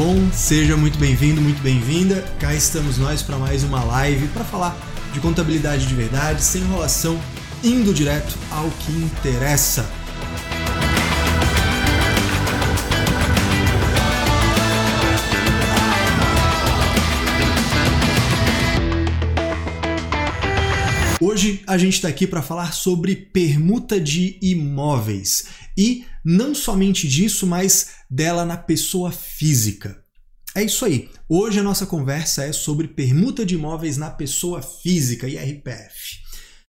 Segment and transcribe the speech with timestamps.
[0.00, 0.30] bom?
[0.32, 2.24] Seja muito bem-vindo, muito bem-vinda.
[2.38, 4.74] Cá estamos nós para mais uma live para falar
[5.12, 7.20] de contabilidade de verdade, sem enrolação,
[7.62, 9.86] indo direto ao que interessa.
[21.22, 27.46] Hoje a gente está aqui para falar sobre permuta de imóveis e não somente disso,
[27.46, 30.02] mas dela na pessoa física.
[30.54, 31.10] É isso aí.
[31.28, 36.20] Hoje a nossa conversa é sobre permuta de imóveis na pessoa física, IRPF.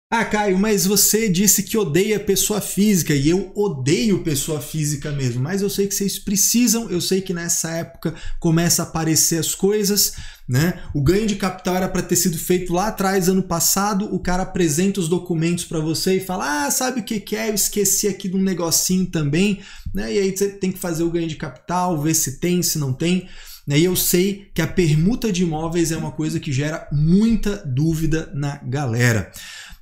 [0.09, 5.43] Ah, Caio, mas você disse que odeia pessoa física e eu odeio pessoa física mesmo,
[5.43, 9.53] mas eu sei que vocês precisam, eu sei que nessa época começa a aparecer as
[9.53, 10.13] coisas,
[10.47, 10.81] né?
[10.93, 14.43] O ganho de capital era para ter sido feito lá atrás, ano passado, o cara
[14.43, 17.49] apresenta os documentos para você e fala: "Ah, sabe o que que é?
[17.49, 19.59] Eu esqueci aqui de um negocinho também",
[19.94, 20.13] né?
[20.13, 22.94] E aí você tem que fazer o ganho de capital, ver se tem, se não
[22.94, 23.28] tem.
[23.67, 23.80] Né?
[23.80, 28.31] E eu sei que a permuta de imóveis é uma coisa que gera muita dúvida
[28.33, 29.30] na galera.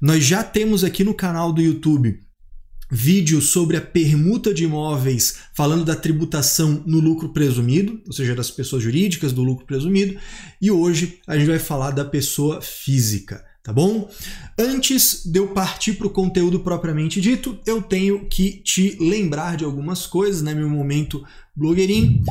[0.02, 2.20] Nós já temos aqui no canal do YouTube
[2.90, 8.52] vídeo sobre a permuta de imóveis, falando da tributação no lucro presumido, ou seja, das
[8.52, 10.20] pessoas jurídicas do lucro presumido,
[10.62, 13.44] e hoje a gente vai falar da pessoa física.
[13.64, 14.08] Tá bom?
[14.60, 19.66] Antes de eu partir para o conteúdo propriamente dito, eu tenho que te lembrar de
[19.66, 20.54] algumas coisas, né?
[20.54, 22.22] Meu momento blogueirinho.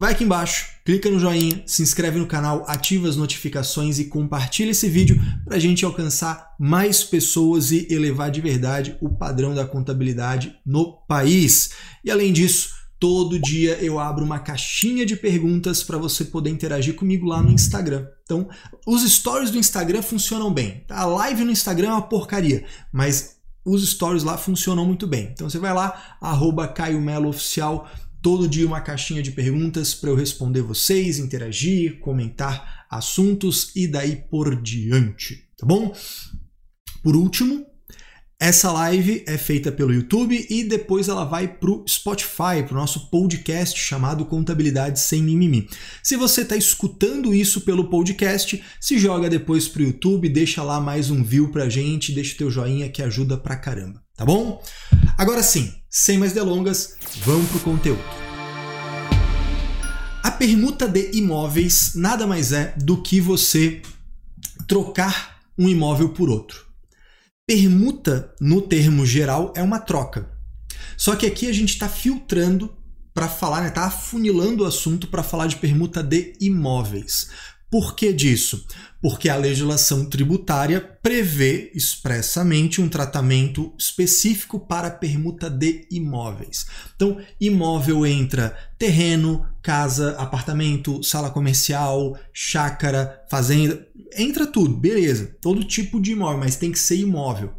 [0.00, 4.72] Vai aqui embaixo, clica no joinha, se inscreve no canal, ativa as notificações e compartilha
[4.72, 9.64] esse vídeo para a gente alcançar mais pessoas e elevar de verdade o padrão da
[9.64, 11.70] contabilidade no país.
[12.04, 16.96] E além disso, todo dia eu abro uma caixinha de perguntas para você poder interagir
[16.96, 18.04] comigo lá no Instagram.
[18.24, 18.48] Então,
[18.84, 20.82] os stories do Instagram funcionam bem.
[20.88, 20.98] Tá?
[20.98, 23.34] A live no Instagram é uma porcaria, mas
[23.64, 25.30] os stories lá funcionam muito bem.
[25.32, 27.88] Então você vai lá, arroba Caio Melo Oficial,
[28.24, 34.16] todo dia uma caixinha de perguntas para eu responder vocês, interagir, comentar assuntos e daí
[34.16, 35.94] por diante, tá bom?
[37.02, 37.66] Por último,
[38.40, 42.80] essa live é feita pelo YouTube e depois ela vai para o Spotify, para o
[42.80, 45.68] nosso podcast chamado Contabilidade Sem Mimimi.
[46.02, 50.80] Se você está escutando isso pelo podcast, se joga depois para o YouTube, deixa lá
[50.80, 54.62] mais um view para gente, deixa o teu joinha que ajuda pra caramba, tá bom?
[55.18, 58.02] Agora sim, sem mais delongas, vamos para o conteúdo.
[60.24, 63.80] A permuta de imóveis nada mais é do que você
[64.66, 66.66] trocar um imóvel por outro.
[67.46, 70.28] Permuta, no termo geral, é uma troca.
[70.96, 72.76] Só que aqui a gente está filtrando
[73.14, 77.30] para falar, está né, tá afunilando o assunto para falar de permuta de imóveis.
[77.74, 78.64] Por que disso?
[79.02, 86.66] Porque a legislação tributária prevê expressamente um tratamento específico para permuta de imóveis.
[86.94, 93.84] Então, imóvel entra terreno, casa, apartamento, sala comercial, chácara, fazenda,
[94.16, 95.36] entra tudo, beleza.
[95.40, 97.52] Todo tipo de imóvel, mas tem que ser imóvel.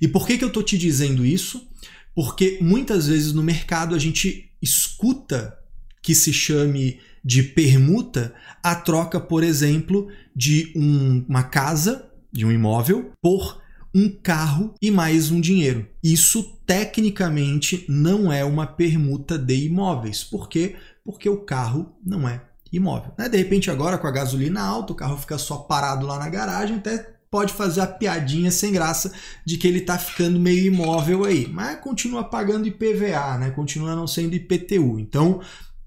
[0.00, 1.66] E por que, que eu estou te dizendo isso?
[2.14, 5.58] Porque muitas vezes no mercado a gente escuta
[6.00, 8.32] que se chame de permuta
[8.62, 13.60] a troca, por exemplo, de um, uma casa, de um imóvel, por
[13.92, 15.88] um carro e mais um dinheiro.
[16.00, 20.22] Isso tecnicamente não é uma permuta de imóveis.
[20.22, 20.76] Por quê?
[21.04, 22.42] Porque o carro não é
[22.72, 23.12] imóvel.
[23.18, 23.28] Né?
[23.28, 26.76] De repente, agora com a gasolina alta, o carro fica só parado lá na garagem,
[26.76, 29.12] até pode fazer a piadinha sem graça
[29.44, 33.50] de que ele está ficando meio imóvel aí, mas continua pagando IPVA, né?
[33.50, 34.98] continua não sendo IPTU.
[35.00, 35.40] Então,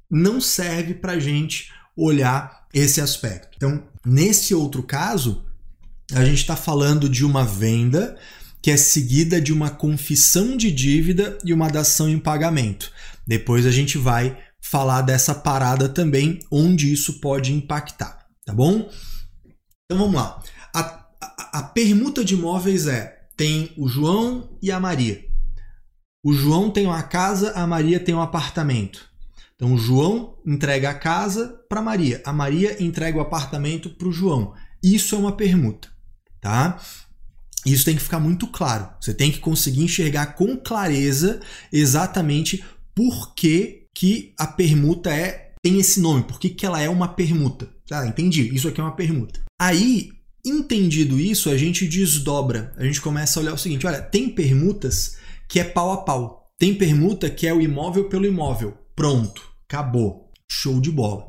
[0.10, 3.50] não serve para a gente olhar esse aspecto.
[3.56, 5.44] Então, nesse outro caso,
[6.14, 8.18] a gente está falando de uma venda
[8.62, 12.92] que é seguida de uma confissão de dívida e uma dação em pagamento.
[13.26, 18.90] Depois a gente vai falar dessa parada também, onde isso pode impactar, tá bom?
[19.86, 20.44] Então vamos lá.
[20.74, 20.82] A,
[21.22, 25.26] a, a permuta de imóveis é: tem o João e a Maria.
[26.24, 29.09] O João tem uma casa, a Maria tem um apartamento.
[29.60, 34.54] Então, João entrega a casa para Maria, a Maria entrega o apartamento para o João.
[34.82, 35.90] Isso é uma permuta,
[36.40, 36.80] tá?
[37.66, 38.90] Isso tem que ficar muito claro.
[39.02, 41.42] Você tem que conseguir enxergar com clareza
[41.74, 42.64] exatamente
[42.96, 47.10] por que, que a permuta é tem esse nome, por que, que ela é uma
[47.10, 47.70] permuta.
[47.92, 49.42] Ah, entendi, isso aqui é uma permuta.
[49.60, 50.10] Aí,
[50.46, 52.74] entendido isso, a gente desdobra.
[52.78, 55.18] A gente começa a olhar o seguinte: olha, tem permutas
[55.50, 56.48] que é pau a pau.
[56.58, 58.78] Tem permuta que é o imóvel pelo imóvel.
[59.00, 59.42] Pronto.
[59.66, 60.30] Acabou.
[60.52, 61.26] Show de bola.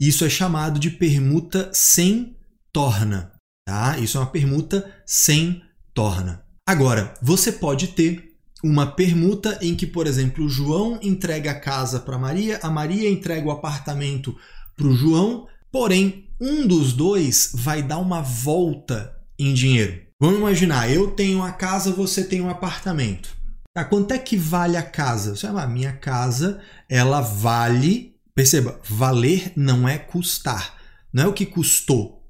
[0.00, 2.34] Isso é chamado de permuta sem
[2.72, 3.30] torna.
[3.68, 3.98] Tá?
[3.98, 5.62] Isso é uma permuta sem
[5.92, 6.42] torna.
[6.66, 12.16] Agora, você pode ter uma permuta em que, por exemplo, João entrega a casa para
[12.16, 14.34] Maria, a Maria entrega o apartamento
[14.74, 20.00] para o João, porém um dos dois vai dar uma volta em dinheiro.
[20.18, 23.33] Vamos imaginar, eu tenho a casa, você tem um apartamento.
[23.74, 25.34] Tá, quanto é que vale a casa?
[25.34, 28.14] Você a minha casa, ela vale.
[28.32, 30.76] Perceba, valer não é custar.
[31.12, 32.24] Não é o que custou.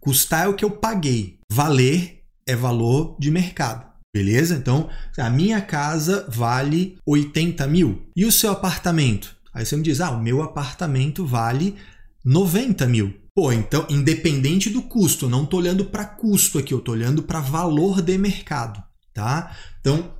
[0.00, 1.38] Custar é o que eu paguei.
[1.52, 3.86] Valer é valor de mercado.
[4.14, 4.54] Beleza?
[4.54, 4.88] Então,
[5.18, 8.10] a minha casa vale 80 mil.
[8.16, 9.36] E o seu apartamento?
[9.52, 11.76] Aí você me diz, ah, o meu apartamento vale
[12.24, 13.14] 90 mil.
[13.34, 17.22] Pô, então, independente do custo, eu não estou olhando para custo aqui, eu estou olhando
[17.22, 18.82] para valor de mercado,
[19.12, 19.54] tá?
[19.80, 20.17] Então,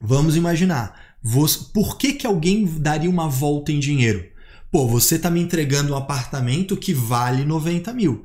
[0.00, 4.24] vamos imaginar, você, por que, que alguém daria uma volta em dinheiro?
[4.70, 8.24] Pô, você está me entregando um apartamento que vale 90 mil.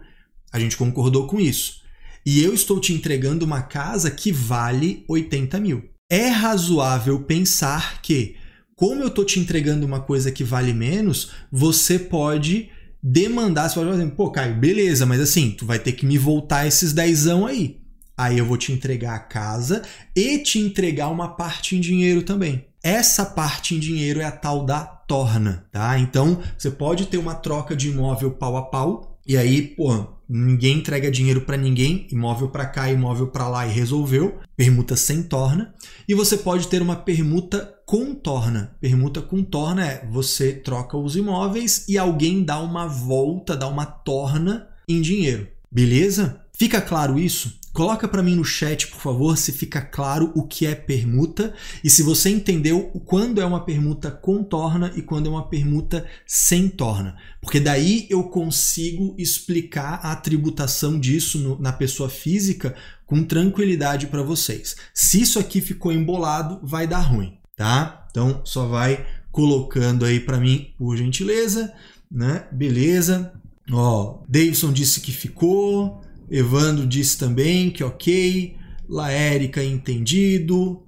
[0.52, 1.82] A gente concordou com isso.
[2.26, 5.84] E eu estou te entregando uma casa que vale 80 mil.
[6.10, 8.36] É razoável pensar que,
[8.76, 12.70] como eu estou te entregando uma coisa que vale menos, você pode
[13.02, 16.68] demandar, você pode fazer, pô, Caio, beleza, mas assim, tu vai ter que me voltar
[16.68, 17.83] esses dezão aí.
[18.24, 19.82] Aí eu vou te entregar a casa
[20.16, 22.66] e te entregar uma parte em dinheiro também.
[22.82, 26.00] Essa parte em dinheiro é a tal da torna, tá?
[26.00, 30.78] Então, você pode ter uma troca de imóvel pau a pau, e aí, pô, ninguém
[30.78, 34.40] entrega dinheiro para ninguém, imóvel para cá, imóvel para lá e resolveu.
[34.56, 35.74] Permuta sem torna.
[36.08, 38.76] E você pode ter uma permuta com torna.
[38.80, 43.86] Permuta com torna é você troca os imóveis e alguém dá uma volta, dá uma
[43.86, 45.48] torna em dinheiro.
[45.72, 46.42] Beleza?
[46.54, 47.60] Fica claro isso?
[47.74, 51.90] Coloca para mim no chat, por favor, se fica claro o que é permuta e
[51.90, 56.70] se você entendeu quando é uma permuta com torna e quando é uma permuta sem
[56.70, 57.18] torna.
[57.42, 62.76] Porque daí eu consigo explicar a tributação disso no, na pessoa física
[63.08, 64.76] com tranquilidade para vocês.
[64.94, 68.06] Se isso aqui ficou embolado, vai dar ruim, tá?
[68.12, 71.74] Então só vai colocando aí para mim, por gentileza,
[72.10, 72.46] né?
[72.52, 73.34] Beleza.
[73.72, 76.03] Ó, Davidson disse que ficou.
[76.34, 78.58] Evandro disse também que ok.
[78.90, 80.84] Laérica entendido.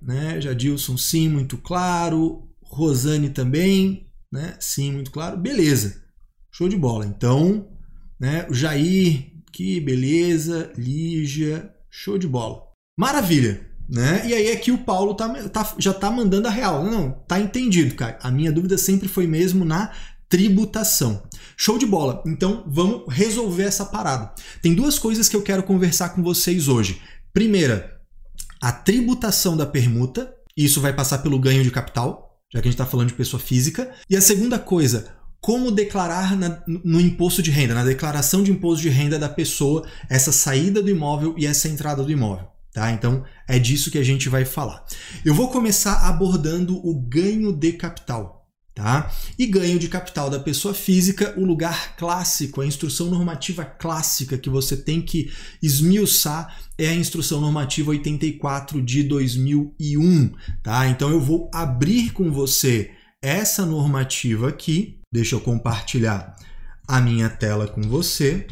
[0.00, 0.38] Né?
[0.38, 2.46] Jadilson, sim, muito claro.
[2.62, 4.54] Rosane também, né?
[4.60, 5.38] Sim, muito claro.
[5.38, 6.02] Beleza.
[6.52, 7.06] Show de bola.
[7.06, 7.68] Então,
[8.20, 8.46] né?
[8.50, 10.70] O Jair, que beleza.
[10.76, 12.62] Lígia, show de bola.
[12.98, 13.66] Maravilha.
[13.88, 14.26] Né?
[14.26, 16.84] E aí aqui o Paulo tá, tá, já tá mandando a real.
[16.84, 18.18] Não, tá entendido, cara.
[18.22, 19.92] A minha dúvida sempre foi mesmo na
[20.28, 21.22] tributação.
[21.64, 22.24] Show de bola.
[22.26, 24.34] Então vamos resolver essa parada.
[24.60, 27.00] Tem duas coisas que eu quero conversar com vocês hoje.
[27.32, 28.00] Primeira,
[28.60, 30.34] a tributação da permuta.
[30.56, 33.40] Isso vai passar pelo ganho de capital, já que a gente está falando de pessoa
[33.40, 33.92] física.
[34.10, 38.82] E a segunda coisa, como declarar na, no imposto de renda, na declaração de imposto
[38.82, 42.48] de renda da pessoa, essa saída do imóvel e essa entrada do imóvel.
[42.72, 42.90] Tá?
[42.90, 44.84] Então é disso que a gente vai falar.
[45.24, 48.41] Eu vou começar abordando o ganho de capital.
[48.74, 49.12] Tá?
[49.38, 54.48] E ganho de capital da pessoa física, o lugar clássico, a instrução normativa clássica que
[54.48, 55.30] você tem que
[55.62, 60.32] esmiuçar é a instrução normativa 84 de 2001.
[60.62, 60.88] Tá?
[60.88, 62.90] Então eu vou abrir com você
[63.20, 64.98] essa normativa aqui.
[65.12, 66.34] Deixa eu compartilhar
[66.88, 68.46] a minha tela com você.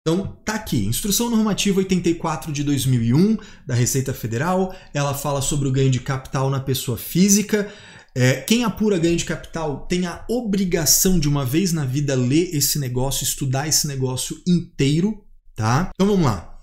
[0.00, 3.36] Então, tá aqui, Instrução Normativa 84 de 2001
[3.66, 4.74] da Receita Federal.
[4.94, 7.70] Ela fala sobre o ganho de capital na pessoa física.
[8.14, 12.54] É, quem apura ganho de capital tem a obrigação de uma vez na vida ler
[12.54, 15.24] esse negócio, estudar esse negócio inteiro,
[15.54, 15.90] tá?
[15.94, 16.58] Então vamos lá,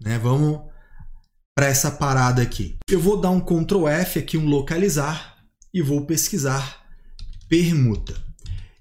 [0.00, 0.18] né?
[0.18, 0.60] Vamos
[1.54, 2.76] para essa parada aqui.
[2.88, 5.36] Eu vou dar um Ctrl F aqui, um localizar
[5.72, 6.80] e vou pesquisar
[7.48, 8.14] permuta.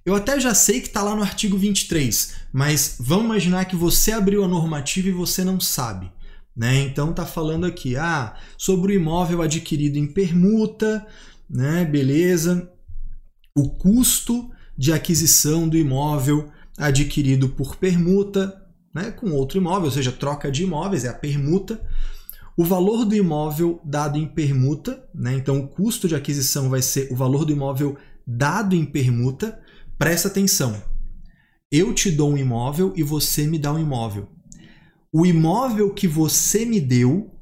[0.06, 4.12] Eu até já sei que está lá no artigo 23, mas vamos imaginar que você
[4.12, 6.12] abriu a normativa e você não sabe.
[6.56, 6.80] Né?
[6.82, 11.06] Então tá falando aqui ah, sobre o imóvel adquirido em permuta,
[11.50, 11.86] né?
[11.86, 12.72] Beleza.
[13.56, 18.66] O custo de aquisição do imóvel adquirido por permuta,
[18.96, 21.86] né, com outro imóvel, ou seja, troca de imóveis, é a permuta.
[22.56, 27.12] O valor do imóvel dado em permuta, né, então o custo de aquisição vai ser
[27.12, 29.60] o valor do imóvel dado em permuta.
[29.98, 30.82] Presta atenção.
[31.72, 34.30] Eu te dou um imóvel e você me dá um imóvel.
[35.12, 37.36] O imóvel que você me deu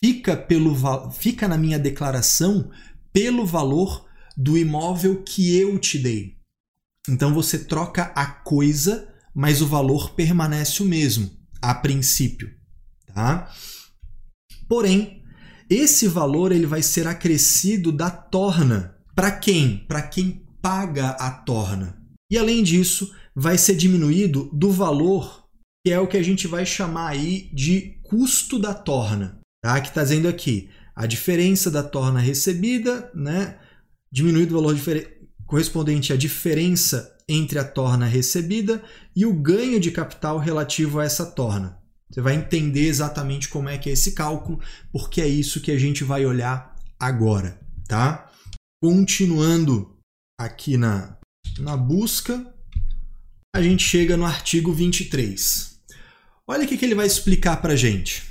[0.00, 0.74] fica, pelo,
[1.12, 2.70] fica na minha declaração
[3.12, 6.36] pelo valor do imóvel que eu te dei.
[7.08, 12.50] Então você troca a coisa, mas o valor permanece o mesmo, a princípio,
[13.06, 13.52] tá?
[14.68, 15.22] Porém,
[15.70, 18.96] esse valor ele vai ser acrescido da torna.
[19.14, 19.78] Para quem?
[19.86, 21.98] Para quem paga a torna.
[22.30, 25.48] E além disso, vai ser diminuído do valor
[25.84, 29.80] que é o que a gente vai chamar aí de custo da torna, tá?
[29.80, 33.56] Que está dizendo aqui, a diferença da torna recebida, né,
[34.10, 34.76] diminuído o valor
[35.46, 38.82] correspondente à diferença entre a torna recebida
[39.14, 41.78] e o ganho de capital relativo a essa torna.
[42.10, 45.78] Você vai entender exatamente como é que é esse cálculo, porque é isso que a
[45.78, 48.28] gente vai olhar agora, tá?
[48.82, 49.96] Continuando
[50.36, 51.16] aqui na,
[51.60, 52.44] na busca,
[53.54, 55.78] a gente chega no artigo 23.
[56.44, 58.26] Olha o que, ele vai explicar para gente.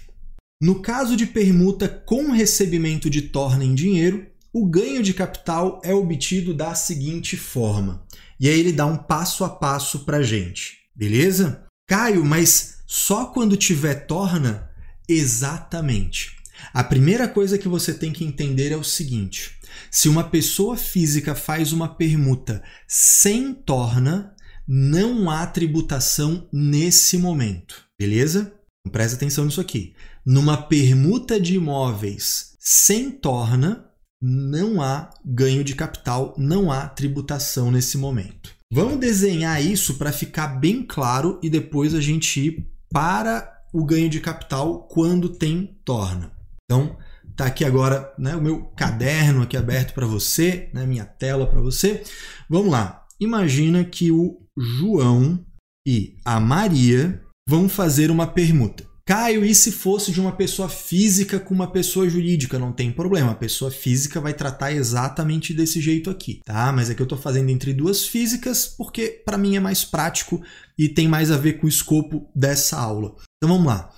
[0.59, 5.93] No caso de permuta com recebimento de torna em dinheiro, o ganho de capital é
[5.93, 8.03] obtido da seguinte forma.
[8.39, 11.63] E aí ele dá um passo a passo para gente, beleza?
[11.87, 14.71] Caio, mas só quando tiver torna?
[15.07, 16.35] Exatamente.
[16.73, 19.59] A primeira coisa que você tem que entender é o seguinte:
[19.91, 24.35] se uma pessoa física faz uma permuta sem torna,
[24.67, 28.53] não há tributação nesse momento, beleza?
[28.81, 29.93] Então, presta atenção nisso aqui.
[30.29, 33.85] Numa permuta de imóveis sem torna,
[34.21, 38.53] não há ganho de capital, não há tributação nesse momento.
[38.69, 44.09] Vamos desenhar isso para ficar bem claro e depois a gente ir para o ganho
[44.09, 46.29] de capital quando tem torna.
[46.65, 46.97] Então,
[47.33, 51.61] tá aqui agora né, o meu caderno aqui aberto para você, né, minha tela para
[51.61, 52.03] você.
[52.49, 53.07] Vamos lá.
[53.17, 55.39] Imagina que o João
[55.87, 58.86] e a Maria vão fazer uma permuta.
[59.07, 62.59] Caio, e se fosse de uma pessoa física com uma pessoa jurídica?
[62.59, 66.73] Não tem problema, a pessoa física vai tratar exatamente desse jeito aqui, tá?
[66.73, 70.43] Mas é que eu estou fazendo entre duas físicas porque para mim é mais prático
[70.77, 73.15] e tem mais a ver com o escopo dessa aula.
[73.37, 73.89] Então vamos lá.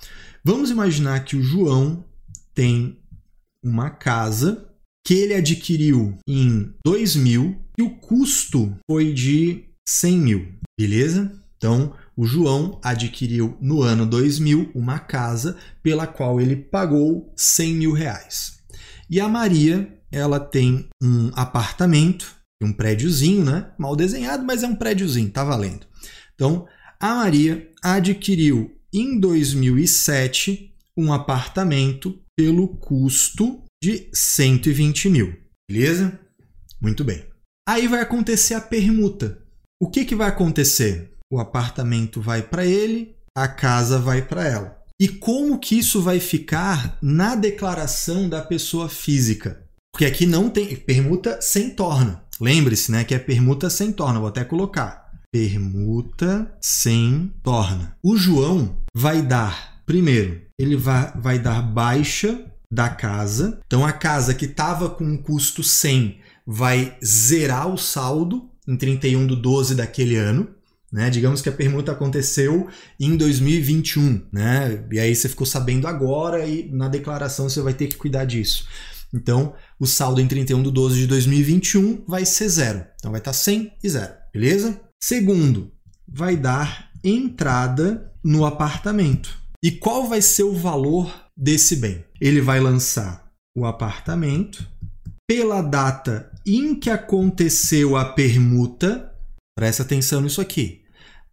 [0.44, 2.04] Vamos imaginar que o João
[2.54, 2.96] tem
[3.64, 4.70] uma casa
[5.04, 11.36] que ele adquiriu em 2000 e o custo foi de 100 mil, beleza?
[11.56, 17.92] Então, o João adquiriu no ano 2000 uma casa pela qual ele pagou 100 mil
[17.92, 18.58] reais.
[19.08, 23.72] E a Maria, ela tem um apartamento, um prédiozinho, né?
[23.78, 25.86] Mal desenhado, mas é um prédiozinho, tá valendo.
[26.34, 26.66] Então,
[26.98, 35.36] a Maria adquiriu em 2007 um apartamento pelo custo de 120 mil,
[35.70, 36.18] beleza?
[36.80, 37.24] Muito bem.
[37.68, 39.42] Aí vai acontecer a permuta.
[39.80, 41.10] O que, que vai acontecer?
[41.30, 44.76] O apartamento vai para ele, a casa vai para ela.
[45.00, 49.62] E como que isso vai ficar na declaração da pessoa física?
[49.92, 52.22] Porque aqui não tem permuta sem torna.
[52.40, 54.18] Lembre-se, né, que é permuta sem torna.
[54.18, 57.96] Vou até colocar permuta sem torna.
[58.02, 63.60] O João vai dar, primeiro, ele vai, vai dar baixa da casa.
[63.66, 69.26] Então a casa que estava com um custo 100 vai zerar o saldo em 31
[69.26, 70.48] de 12 daquele ano.
[70.92, 71.08] Né?
[71.08, 72.68] Digamos que a permuta aconteceu
[72.98, 74.84] em 2021, né?
[74.90, 78.66] E aí você ficou sabendo agora e na declaração você vai ter que cuidar disso.
[79.14, 82.84] Então, o saldo em 31 de 12 de 2021 vai ser zero.
[82.96, 84.80] Então, vai estar 100 e zero, beleza?
[85.02, 85.72] Segundo,
[86.08, 89.38] vai dar entrada no apartamento.
[89.62, 92.04] E qual vai ser o valor desse bem?
[92.20, 94.66] Ele vai lançar o apartamento
[95.28, 99.12] pela data em que aconteceu a permuta.
[99.56, 100.79] Presta atenção nisso aqui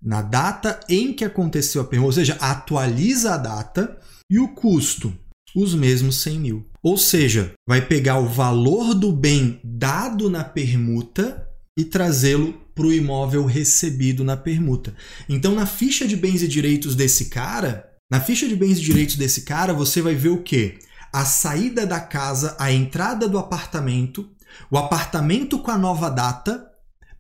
[0.02, 3.98] na data em que aconteceu a permuta, ou seja, atualiza a data
[4.30, 5.14] e o custo,
[5.56, 6.70] os mesmos 100 mil.
[6.84, 12.94] Ou seja, vai pegar o valor do bem dado na permuta e trazê-lo para o
[12.94, 14.96] imóvel recebido na permuta.
[15.28, 19.16] Então, na ficha de bens e direitos desse cara, na ficha de bens e direitos
[19.16, 20.80] desse cara, você vai ver o quê?
[21.12, 24.30] A saída da casa, a entrada do apartamento,
[24.70, 26.68] o apartamento com a nova data,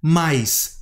[0.01, 0.76] mais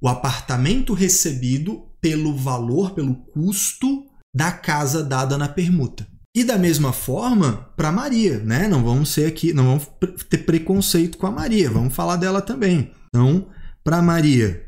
[0.00, 6.06] o apartamento recebido pelo valor, pelo custo da casa dada na permuta.
[6.34, 8.68] E da mesma forma para Maria, né?
[8.68, 9.88] Não vamos ser aqui, não vamos
[10.28, 12.92] ter preconceito com a Maria, vamos falar dela também.
[13.08, 13.48] Então,
[13.82, 14.64] para Maria,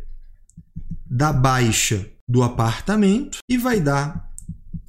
[1.07, 4.29] dá baixa do apartamento e vai dar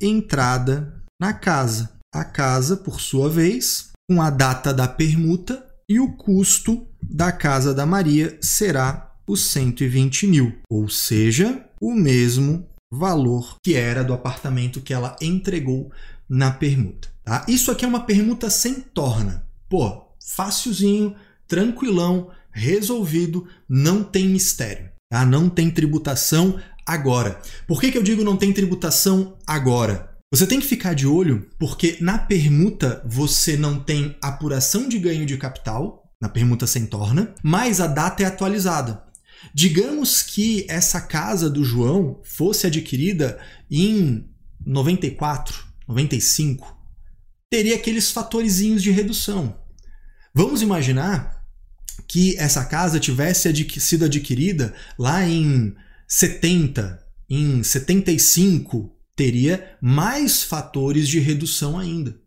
[0.02, 1.92] entrada na casa.
[2.14, 7.74] A casa, por sua vez, com a data da permuta e o custo da casa
[7.74, 14.82] da Maria será os 120 mil, ou seja, o mesmo valor que era do apartamento
[14.82, 15.92] que ela entregou
[16.30, 17.10] na permuta.
[17.24, 17.46] Tá?
[17.48, 19.48] Isso aqui é uma permuta sem torna.
[19.70, 20.04] Pô,
[20.36, 21.16] facilzinho,
[21.48, 24.90] tranquilão, resolvido, não tem mistério.
[25.10, 25.26] Tá?
[25.26, 27.40] Não tem tributação agora.
[27.68, 30.12] Por que, que eu digo não tem tributação agora?
[30.32, 35.26] Você tem que ficar de olho porque na permuta você não tem apuração de ganho
[35.26, 39.04] de capital, na permuta sem torna, mas a data é atualizada.
[39.54, 44.30] Digamos que essa casa do João fosse adquirida em
[44.66, 46.78] 94, 95.
[47.50, 49.60] teria aqueles fatorizinhos de redução.
[50.34, 51.44] Vamos imaginar
[52.08, 55.76] que essa casa tivesse sido adquirida lá em
[56.08, 62.20] 70, em 75, teria mais fatores de redução ainda.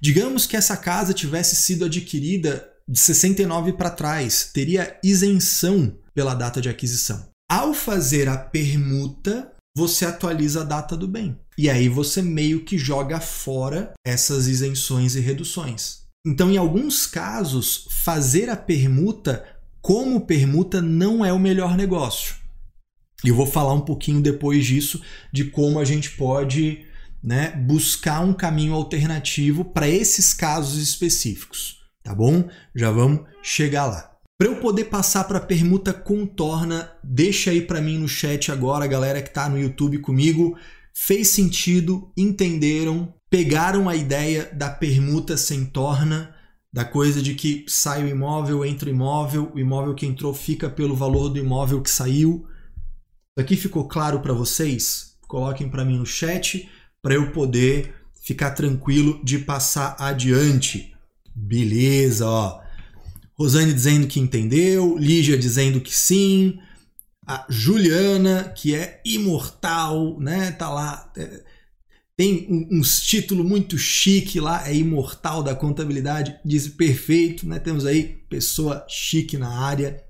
[0.00, 6.60] Digamos que essa casa tivesse sido adquirida de 69 para trás, teria isenção pela data
[6.60, 7.28] de aquisição.
[7.50, 11.38] Ao fazer a permuta, você atualiza a data do bem.
[11.56, 16.04] E aí você meio que joga fora essas isenções e reduções.
[16.26, 19.44] Então, em alguns casos, fazer a permuta
[19.82, 22.36] como permuta não é o melhor negócio.
[23.22, 26.86] E eu vou falar um pouquinho depois disso de como a gente pode
[27.22, 32.48] né, buscar um caminho alternativo para esses casos específicos, tá bom?
[32.76, 34.14] Já vamos chegar lá.
[34.38, 38.86] Para eu poder passar para a permuta contorna, deixa aí para mim no chat agora,
[38.86, 40.56] galera que está no YouTube comigo,
[40.92, 46.34] fez sentido, entenderam, pegaram a ideia da permuta sem torna,
[46.72, 50.68] da coisa de que sai o imóvel, entra o imóvel, o imóvel que entrou fica
[50.68, 52.44] pelo valor do imóvel que saiu.
[53.38, 55.16] Aqui ficou claro para vocês?
[55.28, 56.68] Coloquem para mim no chat
[57.00, 57.94] para eu poder
[58.24, 60.93] ficar tranquilo de passar adiante.
[61.34, 62.62] Beleza, ó.
[63.36, 66.58] Rosane dizendo que entendeu, Lígia dizendo que sim,
[67.26, 70.52] a Juliana, que é imortal, né?
[70.52, 71.12] Tá lá.
[71.16, 71.42] É,
[72.16, 77.58] tem uns títulos muito chique lá, é imortal da contabilidade, diz perfeito, né?
[77.58, 80.00] Temos aí pessoa chique na área.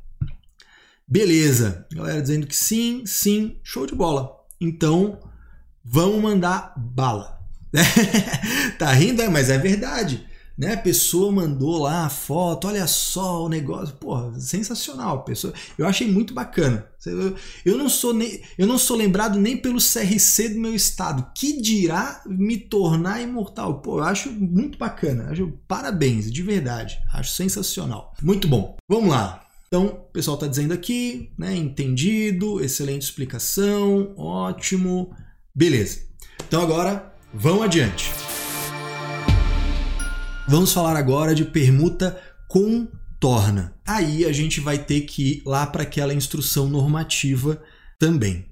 [1.08, 4.30] Beleza, galera dizendo que sim, sim, show de bola.
[4.60, 5.18] Então,
[5.82, 7.40] vamos mandar bala.
[8.78, 10.26] tá rindo, é, mas é verdade
[10.56, 10.75] né?
[10.75, 15.52] A pessoa mandou lá a foto, olha só o negócio, pô, sensacional, pessoa.
[15.76, 16.87] Eu achei muito bacana.
[17.64, 21.30] Eu não sou nem, eu não sou lembrado nem pelo CRC do meu estado.
[21.34, 23.80] Que dirá me tornar imortal?
[23.80, 25.30] Pô, eu acho muito bacana.
[25.30, 26.99] Acho parabéns, de verdade.
[27.12, 28.14] Acho sensacional.
[28.23, 28.76] Muito bom.
[28.88, 29.44] Vamos lá.
[29.66, 31.55] Então, o pessoal está dizendo aqui, né?
[31.57, 35.14] Entendido, excelente explicação, ótimo.
[35.55, 36.00] Beleza.
[36.46, 38.23] Então agora, vamos adiante.
[40.46, 43.74] Vamos falar agora de permuta contorna.
[43.87, 47.62] Aí a gente vai ter que ir lá para aquela instrução normativa
[47.98, 48.44] também.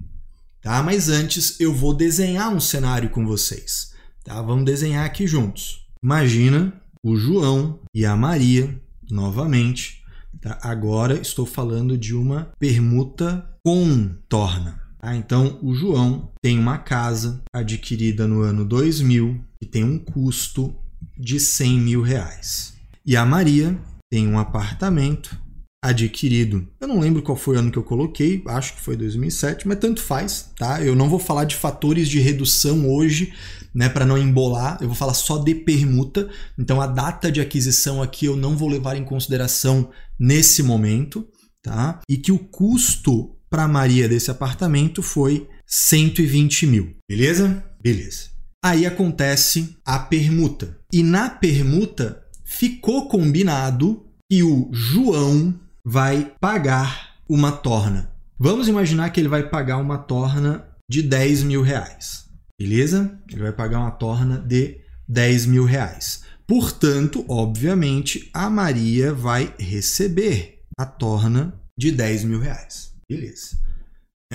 [0.62, 0.82] Tá?
[0.82, 3.92] Mas antes eu vou desenhar um cenário com vocês.
[4.24, 4.40] Tá?
[4.40, 5.86] Vamos desenhar aqui juntos.
[6.02, 10.02] Imagina o João e a Maria, novamente.
[10.40, 10.58] Tá?
[10.62, 14.80] Agora estou falando de uma permuta contorna.
[14.98, 15.14] Tá?
[15.14, 20.74] Então, o João tem uma casa adquirida no ano 2000 que tem um custo
[21.18, 22.74] de 100 mil reais.
[23.04, 23.78] E a Maria
[24.10, 25.40] tem um apartamento
[25.82, 26.68] adquirido.
[26.80, 29.78] Eu não lembro qual foi o ano que eu coloquei, acho que foi 2007, mas
[29.78, 30.80] tanto faz, tá?
[30.80, 33.32] Eu não vou falar de fatores de redução hoje,
[33.74, 34.78] né, para não embolar.
[34.80, 36.30] Eu vou falar só de permuta.
[36.56, 41.26] Então a data de aquisição aqui eu não vou levar em consideração nesse momento,
[41.62, 42.00] tá?
[42.08, 47.64] E que o custo para Maria desse apartamento foi 120 mil, beleza?
[47.82, 48.31] Beleza.
[48.64, 50.78] Aí acontece a permuta.
[50.92, 58.12] E na permuta ficou combinado que o João vai pagar uma torna.
[58.38, 62.28] Vamos imaginar que ele vai pagar uma torna de 10 mil reais.
[62.58, 63.18] Beleza?
[63.28, 66.22] Ele vai pagar uma torna de 10 mil reais.
[66.46, 72.92] Portanto, obviamente, a Maria vai receber a torna de 10 mil reais.
[73.08, 73.58] Beleza.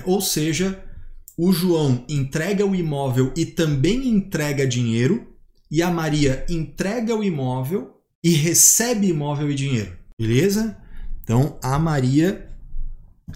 [0.04, 0.84] Ou seja,
[1.38, 5.36] o João entrega o imóvel e também entrega dinheiro,
[5.70, 9.96] e a Maria entrega o imóvel e recebe imóvel e dinheiro.
[10.20, 10.78] Beleza?
[11.22, 12.50] Então a Maria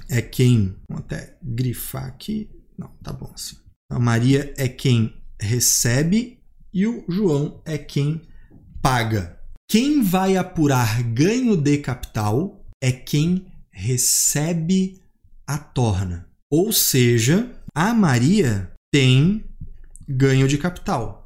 [0.10, 0.76] é quem.
[0.90, 2.50] Vou até grifar aqui.
[2.78, 3.58] Não, tá bom assim.
[3.90, 6.40] A Maria é quem recebe
[6.74, 8.22] e o João é quem
[8.82, 9.38] paga.
[9.70, 15.02] Quem vai apurar ganho de capital é quem recebe
[15.46, 16.28] a torna.
[16.50, 19.46] Ou seja, a Maria tem
[20.08, 21.26] ganho de capital.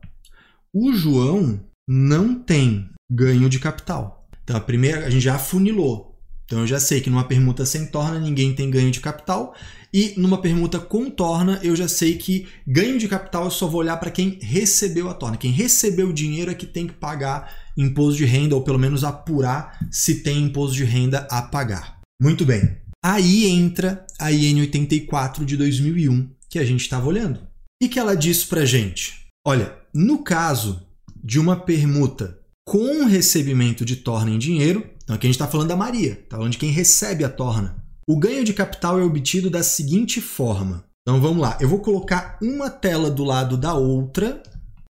[0.72, 4.28] O João não tem ganho de capital.
[4.44, 6.16] Então a primeira a gente já afunilou.
[6.46, 9.56] Então eu já sei que numa permuta sem torna ninguém tem ganho de capital
[9.92, 13.80] e numa permuta com torna eu já sei que ganho de capital eu só vou
[13.80, 15.38] olhar para quem recebeu a torna.
[15.38, 19.04] Quem recebeu o dinheiro é que tem que pagar imposto de renda ou pelo menos
[19.04, 22.00] apurar se tem imposto de renda a pagar.
[22.22, 22.86] Muito bem.
[23.04, 27.42] Aí entra a IN 84 de 2001, que a gente estava olhando.
[27.84, 29.28] E que ela diz para gente?
[29.46, 30.82] Olha, no caso
[31.22, 35.68] de uma permuta com recebimento de torna em dinheiro, então aqui a gente está falando
[35.68, 37.84] da Maria, está falando de quem recebe a torna.
[38.08, 40.86] O ganho de capital é obtido da seguinte forma.
[41.02, 44.42] Então vamos lá, eu vou colocar uma tela do lado da outra,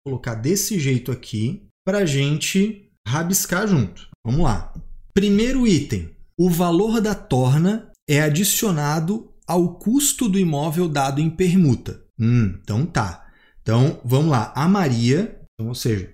[0.05, 4.09] colocar desse jeito aqui, para a gente rabiscar junto.
[4.27, 4.75] Vamos lá.
[5.15, 12.03] Primeiro item: o valor da torna é adicionado ao custo do imóvel dado em permuta.
[12.19, 13.27] Hum, então tá.
[13.63, 14.53] Então vamos lá.
[14.55, 16.13] A Maria, então, ou seja,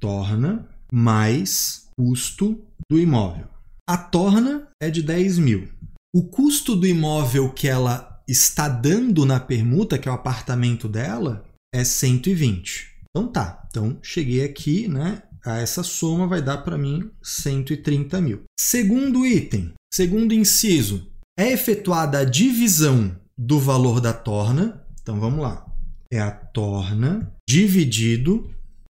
[0.00, 3.46] torna mais custo do imóvel.
[3.88, 5.68] A torna é de 10 mil.
[6.14, 11.44] O custo do imóvel que ela está dando na permuta, que é o apartamento dela,
[11.74, 12.98] é 120.
[13.10, 13.66] Então tá.
[13.68, 15.22] Então cheguei aqui, né?
[15.44, 18.42] Essa soma vai dar para mim 130 mil.
[18.58, 24.84] Segundo item, segundo inciso, é efetuada a divisão do valor da torna.
[25.00, 25.64] Então vamos lá.
[26.12, 28.52] É a torna dividido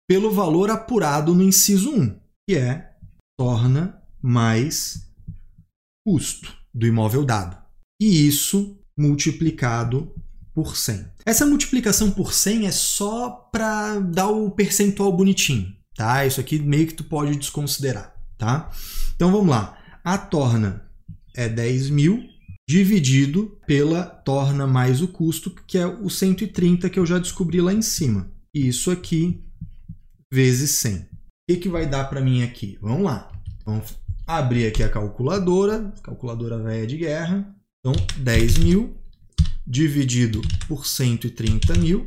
[0.09, 2.17] pelo valor apurado no inciso 1,
[2.49, 2.93] que é
[3.39, 5.11] torna mais
[6.07, 7.59] custo do imóvel dado.
[8.01, 10.15] E isso multiplicado
[10.55, 11.07] por 100.
[11.27, 16.25] Essa multiplicação por 100 é só para dar o percentual bonitinho, tá?
[16.25, 18.71] Isso aqui meio que tu pode desconsiderar, tá?
[19.15, 19.77] Então vamos lá.
[20.03, 20.88] A torna
[21.39, 22.29] é 10 mil
[22.69, 27.73] dividido pela torna mais o custo, que é o 130 que eu já descobri lá
[27.73, 28.29] em cima.
[28.53, 29.41] Isso aqui
[30.33, 30.97] vezes 100.
[30.97, 31.07] O
[31.49, 32.77] que, que vai dar para mim aqui?
[32.83, 33.31] Vamos lá.
[33.65, 33.97] Vamos
[34.27, 37.55] abrir aqui a calculadora, calculadora velha de guerra.
[37.81, 38.97] Então, 10 mil
[39.65, 42.05] dividido por 130 mil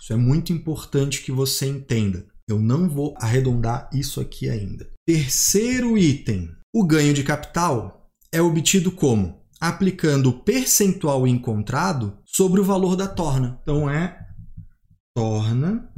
[0.00, 2.26] Isso é muito importante que você entenda.
[2.48, 4.88] Eu não vou arredondar isso aqui ainda.
[5.06, 9.42] Terceiro item: o ganho de capital é obtido como?
[9.60, 13.58] Aplicando o percentual encontrado sobre o valor da torna.
[13.62, 14.18] Então é
[15.16, 15.88] torna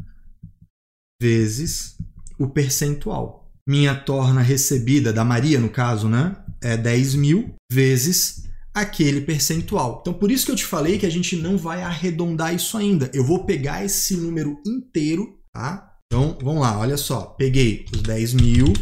[1.20, 1.96] vezes
[2.38, 3.50] o percentual.
[3.66, 6.36] Minha torna recebida, da Maria no caso, né?
[6.62, 8.46] É 10 mil vezes
[8.76, 9.98] aquele percentual.
[10.02, 13.10] Então, por isso que eu te falei que a gente não vai arredondar isso ainda.
[13.14, 15.94] Eu vou pegar esse número inteiro, tá?
[16.06, 17.22] Então, vamos lá, olha só.
[17.22, 18.72] Peguei os 10 mil,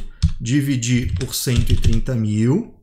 [0.40, 2.74] dividi por 130 mil,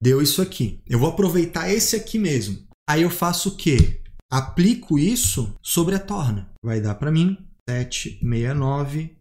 [0.00, 0.80] deu isso aqui.
[0.88, 2.58] Eu vou aproveitar esse aqui mesmo.
[2.88, 4.00] Aí eu faço o quê?
[4.30, 6.48] Aplico isso sobre a torna.
[6.64, 7.36] Vai dar para mim
[7.68, 9.17] 769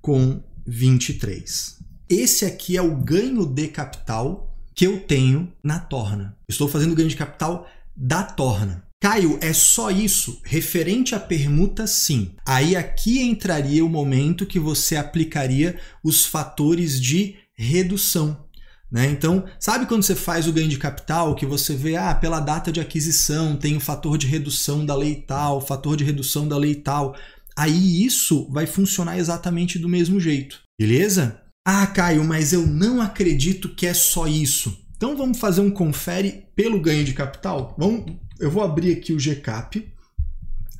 [0.00, 1.78] com 23.
[2.08, 6.36] Esse aqui é o ganho de capital que eu tenho na torna.
[6.48, 8.84] Estou fazendo ganho de capital da torna.
[9.00, 10.40] Caio, é só isso?
[10.44, 12.32] Referente à permuta, sim.
[12.44, 18.44] Aí aqui entraria o momento que você aplicaria os fatores de redução.
[18.90, 19.06] Né?
[19.06, 22.72] Então, sabe quando você faz o ganho de capital, que você vê, ah, pela data
[22.72, 26.74] de aquisição tem o fator de redução da lei tal, fator de redução da lei
[26.74, 27.14] tal.
[27.56, 31.42] Aí isso vai funcionar exatamente do mesmo jeito, beleza?
[31.66, 34.76] Ah, Caio, mas eu não acredito que é só isso.
[34.96, 37.74] Então vamos fazer um confere pelo ganho de capital?
[37.78, 39.92] Vamos, eu vou abrir aqui o GCAP,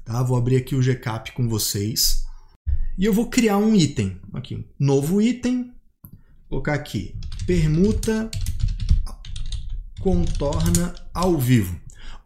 [0.04, 0.22] tá?
[0.22, 2.24] Vou abrir aqui o GCAP com vocês.
[2.98, 4.20] E eu vou criar um item.
[4.32, 5.72] Aqui, novo item.
[6.48, 7.14] Colocar aqui,
[7.46, 8.30] permuta
[10.00, 11.78] contorna ao vivo.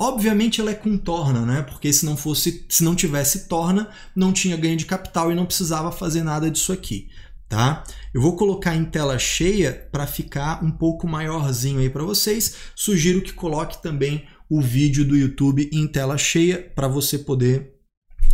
[0.04, 1.62] Obviamente ela é contorna, né?
[1.62, 5.46] Porque se não fosse, se não tivesse torna, não tinha ganho de capital e não
[5.46, 7.08] precisava fazer nada disso aqui
[7.48, 7.84] tá?
[8.12, 12.56] Eu vou colocar em tela cheia para ficar um pouco maiorzinho aí para vocês.
[12.74, 17.74] Sugiro que coloque também o vídeo do YouTube em tela cheia para você poder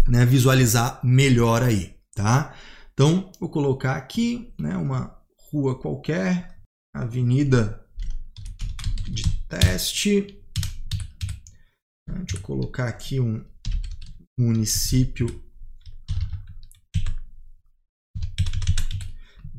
[0.09, 2.55] né, visualizar melhor aí, tá?
[2.93, 5.15] Então, vou colocar aqui né, uma
[5.51, 6.57] rua qualquer,
[6.95, 7.85] avenida
[9.09, 10.40] de teste.
[12.19, 13.45] Deixa eu colocar aqui um
[14.39, 15.43] município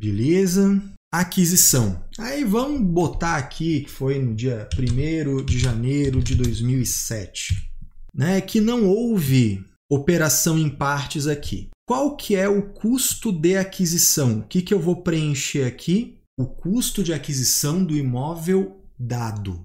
[0.02, 0.82] Beleza.
[1.14, 2.04] Aquisição.
[2.18, 7.70] Aí vamos botar aqui que foi no dia 1 de janeiro de 2007,
[8.12, 8.42] né?
[8.42, 11.70] Que não houve operação em partes aqui.
[11.88, 14.40] Qual que é o custo de aquisição?
[14.40, 16.18] O que, que eu vou preencher aqui?
[16.36, 19.64] O custo de aquisição do imóvel dado.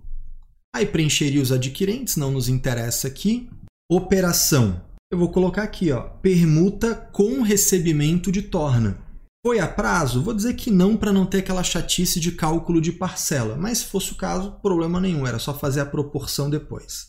[0.77, 3.49] Aí preencheria os adquirentes, não nos interessa aqui.
[3.91, 4.83] Operação.
[5.11, 8.99] Eu vou colocar aqui, ó, permuta com recebimento de torna.
[9.43, 10.23] Foi a prazo?
[10.23, 13.85] Vou dizer que não para não ter aquela chatice de cálculo de parcela, mas se
[13.87, 17.07] fosse o caso, problema nenhum, era só fazer a proporção depois.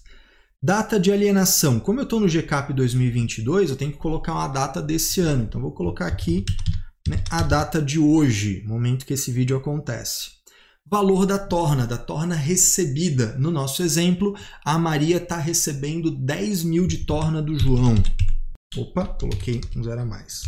[0.64, 1.78] Data de alienação.
[1.78, 5.44] Como eu estou no GCAP 2022, eu tenho que colocar uma data desse ano.
[5.44, 6.46] Então, vou colocar aqui
[7.06, 10.37] né, a data de hoje, momento que esse vídeo acontece.
[10.90, 13.38] Valor da torna, da torna recebida.
[13.38, 17.96] No nosso exemplo, a Maria está recebendo 10 mil de torna do João.
[18.78, 20.44] Opa, coloquei um zero a mais.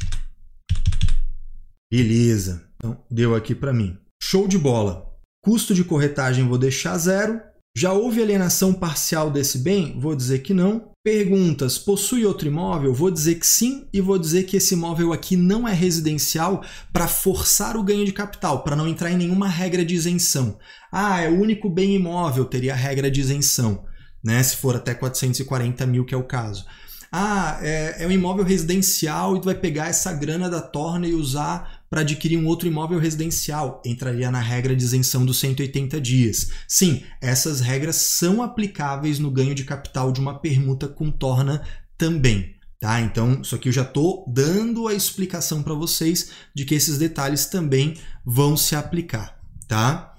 [1.92, 2.70] Beleza.
[2.78, 3.98] Então, deu aqui para mim.
[4.22, 5.14] Show de bola.
[5.44, 7.42] Custo de corretagem vou deixar zero.
[7.76, 10.00] Já houve alienação parcial desse bem?
[10.00, 10.92] Vou dizer que não.
[11.04, 12.94] Perguntas: possui outro imóvel?
[12.94, 17.08] Vou dizer que sim e vou dizer que esse imóvel aqui não é residencial para
[17.08, 20.58] forçar o ganho de capital, para não entrar em nenhuma regra de isenção.
[20.92, 23.86] Ah, é o único bem imóvel, teria regra de isenção,
[24.24, 24.42] né?
[24.44, 26.66] Se for até 440 mil, que é o caso.
[27.12, 31.14] Ah, é, é um imóvel residencial e tu vai pegar essa grana da torna e
[31.14, 33.82] usar para adquirir um outro imóvel residencial.
[33.86, 36.50] Entraria na regra de isenção dos 180 dias.
[36.68, 41.64] Sim, essas regras são aplicáveis no ganho de capital de uma permuta com torna
[41.98, 42.56] também.
[42.80, 43.02] Tá?
[43.02, 47.48] Então, isso aqui eu já estou dando a explicação para vocês de que esses detalhes
[47.48, 49.38] também vão se aplicar.
[49.68, 50.16] Tá?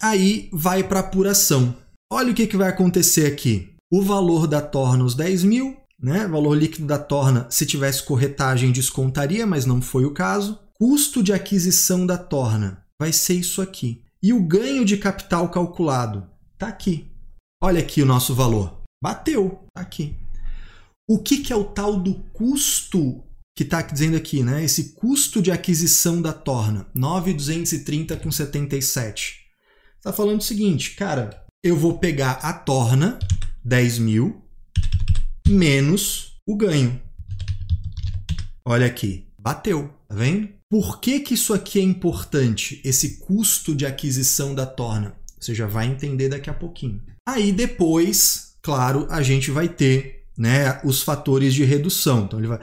[0.00, 1.76] Aí vai para apuração.
[2.12, 3.74] Olha o que, que vai acontecer aqui.
[3.90, 6.26] O valor da torna, os 10 mil, né?
[6.28, 10.58] Valor líquido da torna, se tivesse corretagem, descontaria, mas não foi o caso.
[10.76, 14.02] Custo de aquisição da torna vai ser isso aqui.
[14.20, 17.08] E o ganho de capital calculado está aqui.
[17.62, 18.82] Olha aqui o nosso valor.
[19.02, 20.16] Bateu, tá aqui.
[21.08, 23.22] O que, que é o tal do custo
[23.56, 24.64] que está dizendo aqui, né?
[24.64, 29.44] Esse custo de aquisição da torna, 9,230 com 77.
[29.96, 33.18] Está falando o seguinte, cara, eu vou pegar a torna,
[33.64, 34.42] 10 mil,
[35.46, 37.00] menos o ganho.
[38.66, 40.48] Olha aqui, bateu, tá vendo?
[40.70, 45.14] Por que, que isso aqui é importante, esse custo de aquisição da torna?
[45.38, 47.02] Você já vai entender daqui a pouquinho.
[47.28, 52.24] Aí depois, claro, a gente vai ter né, os fatores de redução.
[52.24, 52.60] Então ele vai,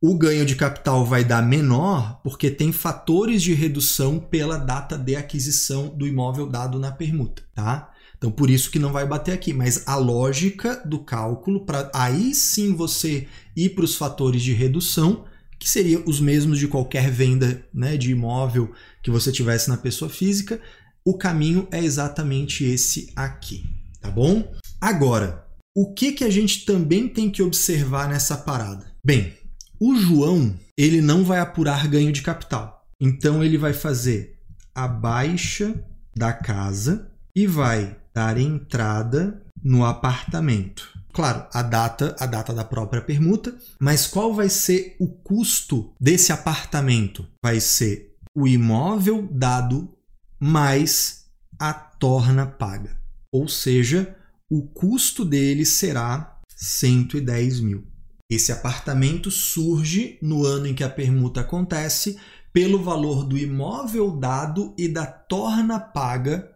[0.00, 5.14] o ganho de capital vai dar menor porque tem fatores de redução pela data de
[5.14, 7.92] aquisição do imóvel dado na permuta, tá?
[8.22, 9.52] Então, por isso que não vai bater aqui.
[9.52, 13.26] Mas a lógica do cálculo, para aí sim você
[13.56, 15.24] ir para os fatores de redução,
[15.62, 20.10] que seriam os mesmos de qualquer venda né, de imóvel que você tivesse na pessoa
[20.10, 20.60] física,
[21.04, 23.64] o caminho é exatamente esse aqui,
[24.00, 24.52] tá bom?
[24.80, 28.92] Agora, o que, que a gente também tem que observar nessa parada?
[29.06, 29.34] Bem,
[29.78, 32.84] o João ele não vai apurar ganho de capital.
[33.00, 34.36] Então ele vai fazer
[34.74, 35.72] a baixa
[36.12, 40.92] da casa e vai dar entrada no apartamento.
[41.12, 46.32] Claro, a data, a data da própria permuta, mas qual vai ser o custo desse
[46.32, 47.26] apartamento?
[47.42, 49.92] Vai ser o imóvel dado
[50.40, 51.26] mais
[51.58, 52.98] a torna paga.
[53.30, 54.16] Ou seja,
[54.50, 57.86] o custo dele será 110 mil.
[58.30, 62.18] Esse apartamento surge no ano em que a permuta acontece
[62.52, 66.52] pelo valor do imóvel dado e da torna paga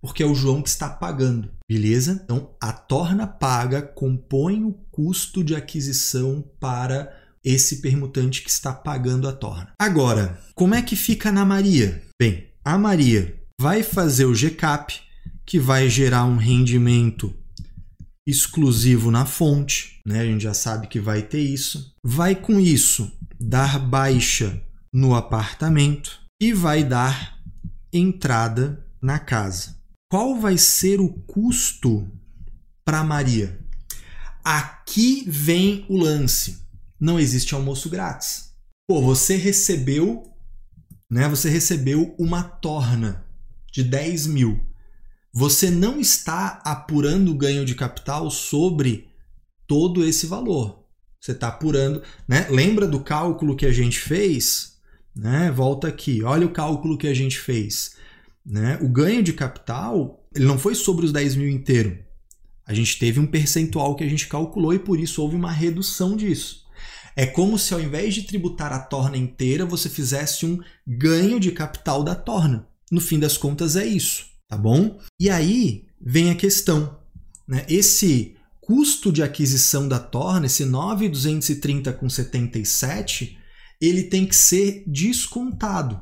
[0.00, 2.20] porque é o João que está pagando, beleza?
[2.24, 9.28] Então, a torna paga compõe o custo de aquisição para esse permutante que está pagando
[9.28, 9.72] a torna.
[9.78, 12.02] Agora, como é que fica na Maria?
[12.20, 15.00] Bem, a Maria vai fazer o GCAP,
[15.46, 17.32] que vai gerar um rendimento
[18.26, 20.22] exclusivo na fonte, né?
[20.22, 21.94] A gente já sabe que vai ter isso.
[22.04, 24.60] Vai com isso dar baixa
[24.92, 27.38] no apartamento e vai dar
[27.92, 29.79] entrada na casa
[30.10, 32.10] qual vai ser o custo
[32.84, 33.60] para Maria?
[34.42, 36.66] Aqui vem o lance.
[36.98, 38.52] Não existe almoço grátis.
[38.88, 40.24] Pô, você recebeu,
[41.08, 41.28] né?
[41.28, 43.24] Você recebeu uma torna
[43.72, 44.60] de 10 mil.
[45.32, 49.08] Você não está apurando o ganho de capital sobre
[49.64, 50.88] todo esse valor.
[51.20, 52.48] Você está apurando, né?
[52.50, 54.76] Lembra do cálculo que a gente fez?
[55.14, 55.52] Né?
[55.52, 57.94] Volta aqui, olha o cálculo que a gente fez.
[58.44, 58.78] Né?
[58.80, 61.98] O ganho de capital ele não foi sobre os 10 mil inteiro.
[62.66, 66.16] A gente teve um percentual que a gente calculou e por isso houve uma redução
[66.16, 66.64] disso.
[67.16, 71.50] É como se ao invés de tributar a torna inteira, você fizesse um ganho de
[71.50, 72.68] capital da torna.
[72.90, 75.00] No fim das contas é isso, tá bom?
[75.18, 76.98] E aí vem a questão,
[77.46, 77.66] né?
[77.68, 83.36] Esse custo de aquisição da torna, esse 9,230 com 77,
[83.80, 86.00] ele tem que ser descontado,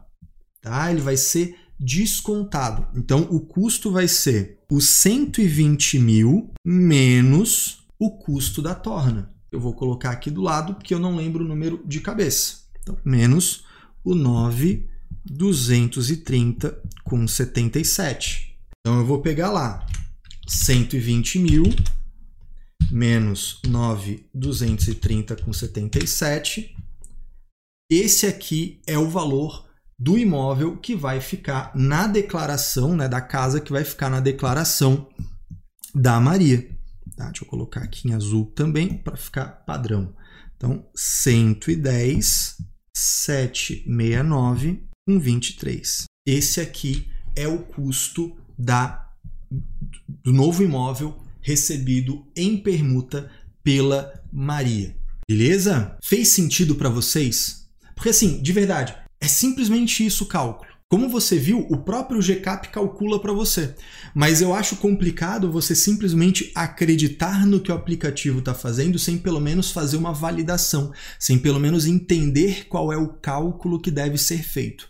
[0.60, 0.90] tá?
[0.90, 2.88] Ele vai ser descontado.
[2.94, 9.30] Então, o custo vai ser os 120 mil menos o custo da torna.
[9.50, 12.64] Eu vou colocar aqui do lado porque eu não lembro o número de cabeça.
[12.80, 13.64] Então, menos
[14.04, 18.56] o 9,230 com 77.
[18.80, 19.86] Então, eu vou pegar lá
[20.46, 21.64] 120 mil
[22.90, 26.74] menos 9,230 com 77.
[27.90, 29.67] Esse aqui é o valor
[29.98, 35.08] do imóvel que vai ficar na declaração, né, da casa que vai ficar na declaração
[35.94, 36.68] da Maria.
[37.16, 37.26] Tá?
[37.26, 40.14] Deixa eu colocar aqui em azul também para ficar padrão.
[40.56, 42.56] Então, 110,
[42.94, 46.04] 769 com 23.
[46.26, 49.10] Esse aqui é o custo da,
[50.22, 53.30] do novo imóvel recebido em permuta
[53.62, 54.96] pela Maria.
[55.28, 55.96] Beleza?
[56.02, 57.68] Fez sentido para vocês?
[57.94, 60.68] Porque assim, de verdade, é simplesmente isso o cálculo.
[60.90, 63.74] Como você viu, o próprio GCAP calcula para você.
[64.14, 69.38] Mas eu acho complicado você simplesmente acreditar no que o aplicativo está fazendo sem pelo
[69.38, 74.42] menos fazer uma validação, sem pelo menos entender qual é o cálculo que deve ser
[74.42, 74.88] feito.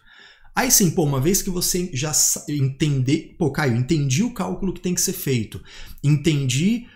[0.54, 2.12] Aí sim, pô, uma vez que você já
[2.48, 5.60] entender, pô, Caio, entendi o cálculo que tem que ser feito,
[6.02, 6.86] entendi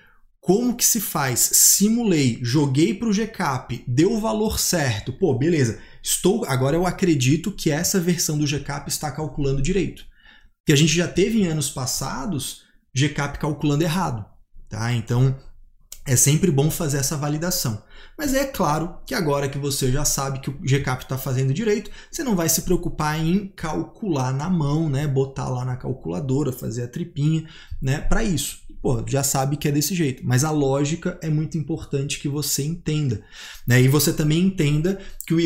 [0.42, 5.78] como que se faz, simulei, joguei para o GCAP, deu o valor certo, pô, beleza.
[6.02, 10.04] Estou, agora eu acredito que essa versão do GCAP está calculando direito.
[10.66, 14.26] Que a gente já teve em anos passados GCAP calculando errado,
[14.68, 14.92] tá?
[14.92, 15.38] Então
[16.04, 17.80] é sempre bom fazer essa validação.
[18.16, 21.90] Mas é claro que agora que você já sabe que o GCAP está fazendo direito,
[22.10, 25.06] você não vai se preocupar em calcular na mão, né?
[25.06, 27.48] Botar lá na calculadora, fazer a tripinha,
[27.80, 28.00] né?
[28.00, 28.62] Para isso.
[28.82, 30.26] Pô, já sabe que é desse jeito.
[30.26, 33.22] Mas a lógica é muito importante que você entenda.
[33.64, 33.80] Né?
[33.80, 35.38] E você também entenda que o,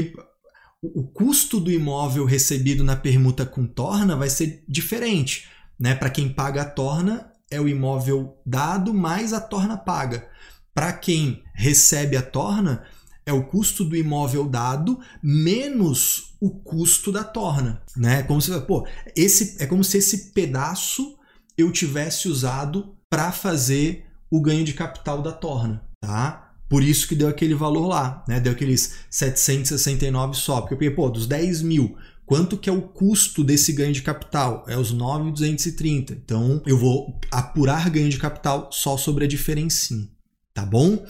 [0.82, 5.48] o custo do imóvel recebido na permuta com torna vai ser diferente.
[5.78, 5.94] Né?
[5.94, 10.28] Para quem paga a torna, é o imóvel dado mais a torna paga.
[10.76, 12.84] Para quem recebe a torna,
[13.24, 18.22] é o custo do imóvel dado menos o custo da torna, né?
[18.24, 18.86] Como se, pô,
[19.16, 21.16] esse é como se esse pedaço
[21.56, 26.52] eu tivesse usado para fazer o ganho de capital da torna, tá?
[26.68, 28.38] Por isso que deu aquele valor lá, né?
[28.38, 32.82] Deu aqueles 769 só, porque eu peguei, pô, dos 10 mil, quanto que é o
[32.82, 34.62] custo desse ganho de capital?
[34.68, 36.12] É os 9,230.
[36.12, 40.14] Então, eu vou apurar ganho de capital só sobre a diferencinha
[40.56, 41.04] tá bom?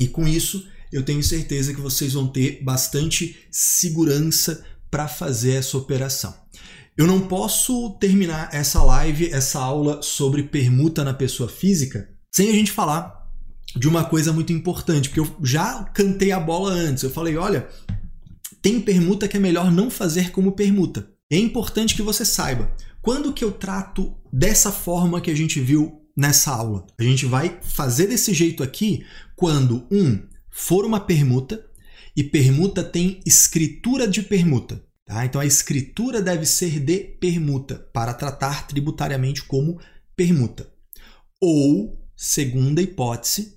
[0.00, 5.76] E com isso, eu tenho certeza que vocês vão ter bastante segurança para fazer essa
[5.76, 6.34] operação.
[6.96, 12.52] Eu não posso terminar essa live, essa aula sobre permuta na pessoa física, sem a
[12.52, 13.28] gente falar
[13.76, 17.02] de uma coisa muito importante, porque eu já cantei a bola antes.
[17.02, 17.68] Eu falei, olha,
[18.62, 21.06] tem permuta que é melhor não fazer como permuta.
[21.30, 22.74] É importante que você saiba.
[23.02, 26.84] Quando que eu trato dessa forma que a gente viu nessa aula.
[26.98, 31.64] A gente vai fazer desse jeito aqui quando, um, for uma permuta,
[32.16, 34.82] e permuta tem escritura de permuta.
[35.06, 35.24] Tá?
[35.24, 39.80] Então a escritura deve ser de permuta para tratar tributariamente como
[40.16, 40.68] permuta.
[41.40, 43.56] Ou, segunda hipótese,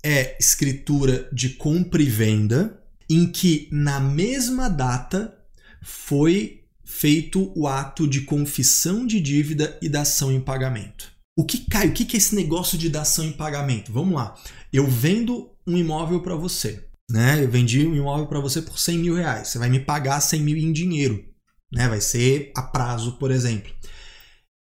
[0.00, 5.36] é escritura de compra e venda, em que na mesma data
[5.82, 11.15] foi feito o ato de confissão de dívida e dação em pagamento.
[11.38, 11.88] O que cai?
[11.88, 13.92] O que é esse negócio de dação em pagamento?
[13.92, 14.34] Vamos lá.
[14.72, 17.44] Eu vendo um imóvel para você, né?
[17.44, 19.48] Eu vendi um imóvel para você por 100 mil reais.
[19.48, 21.22] Você vai me pagar 100 mil em dinheiro,
[21.70, 21.88] né?
[21.88, 23.70] Vai ser a prazo, por exemplo.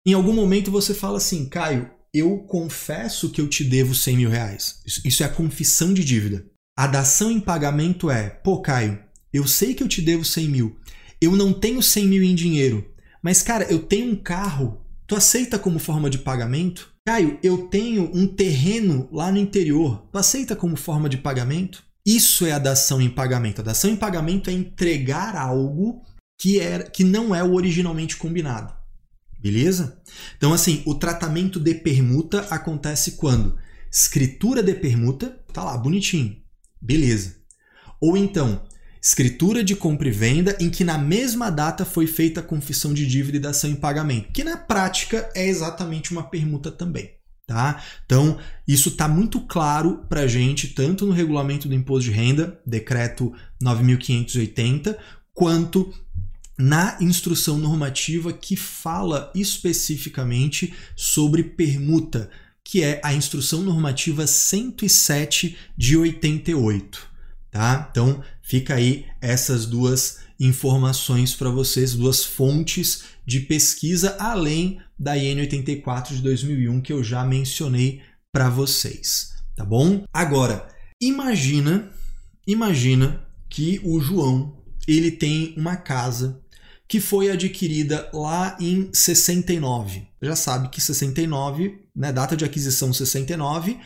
[0.07, 4.31] Em algum momento você fala assim, Caio, eu confesso que eu te devo 100 mil
[4.31, 4.81] reais.
[5.05, 6.47] Isso é a confissão de dívida.
[6.77, 8.99] A dação em pagamento é, pô, Caio,
[9.33, 10.79] eu sei que eu te devo 100 mil.
[11.21, 12.91] Eu não tenho 100 mil em dinheiro,
[13.23, 16.93] mas cara, eu tenho um carro Tu aceita como forma de pagamento?
[17.07, 20.07] Caio, eu tenho um terreno lá no interior.
[20.11, 21.85] Tu aceita como forma de pagamento?
[22.07, 23.61] Isso é a dação em pagamento.
[23.61, 26.03] A dação em pagamento é entregar algo
[26.39, 28.75] que, é, que não é o originalmente combinado.
[29.39, 30.01] Beleza?
[30.39, 33.59] Então, assim, o tratamento de permuta acontece quando?
[33.93, 36.37] Escritura de permuta, tá lá, bonitinho.
[36.81, 37.37] Beleza.
[38.01, 38.63] Ou então,
[39.05, 43.07] escritura de compra e venda em que na mesma data foi feita a confissão de
[43.07, 47.13] dívida e dação em pagamento, que na prática é exatamente uma permuta também.
[47.47, 47.85] Tá?
[48.07, 52.59] Então, isso está muito claro para a gente, tanto no regulamento do imposto de renda,
[52.67, 54.99] decreto 9580,
[55.35, 55.93] quanto
[56.57, 62.31] na instrução normativa que fala especificamente sobre permuta,
[62.65, 67.13] que é a instrução normativa 107 de 88.
[67.51, 67.87] Tá?
[67.91, 75.41] Então, fica aí essas duas informações para vocês, duas fontes de pesquisa além da IN
[75.41, 80.05] 84 de 2001 que eu já mencionei para vocês, tá bom?
[80.13, 80.69] Agora,
[81.01, 81.91] imagina,
[82.47, 86.41] imagina que o João, ele tem uma casa
[86.87, 90.07] que foi adquirida lá em 69.
[90.21, 93.79] Já sabe que 69, né, data de aquisição 69,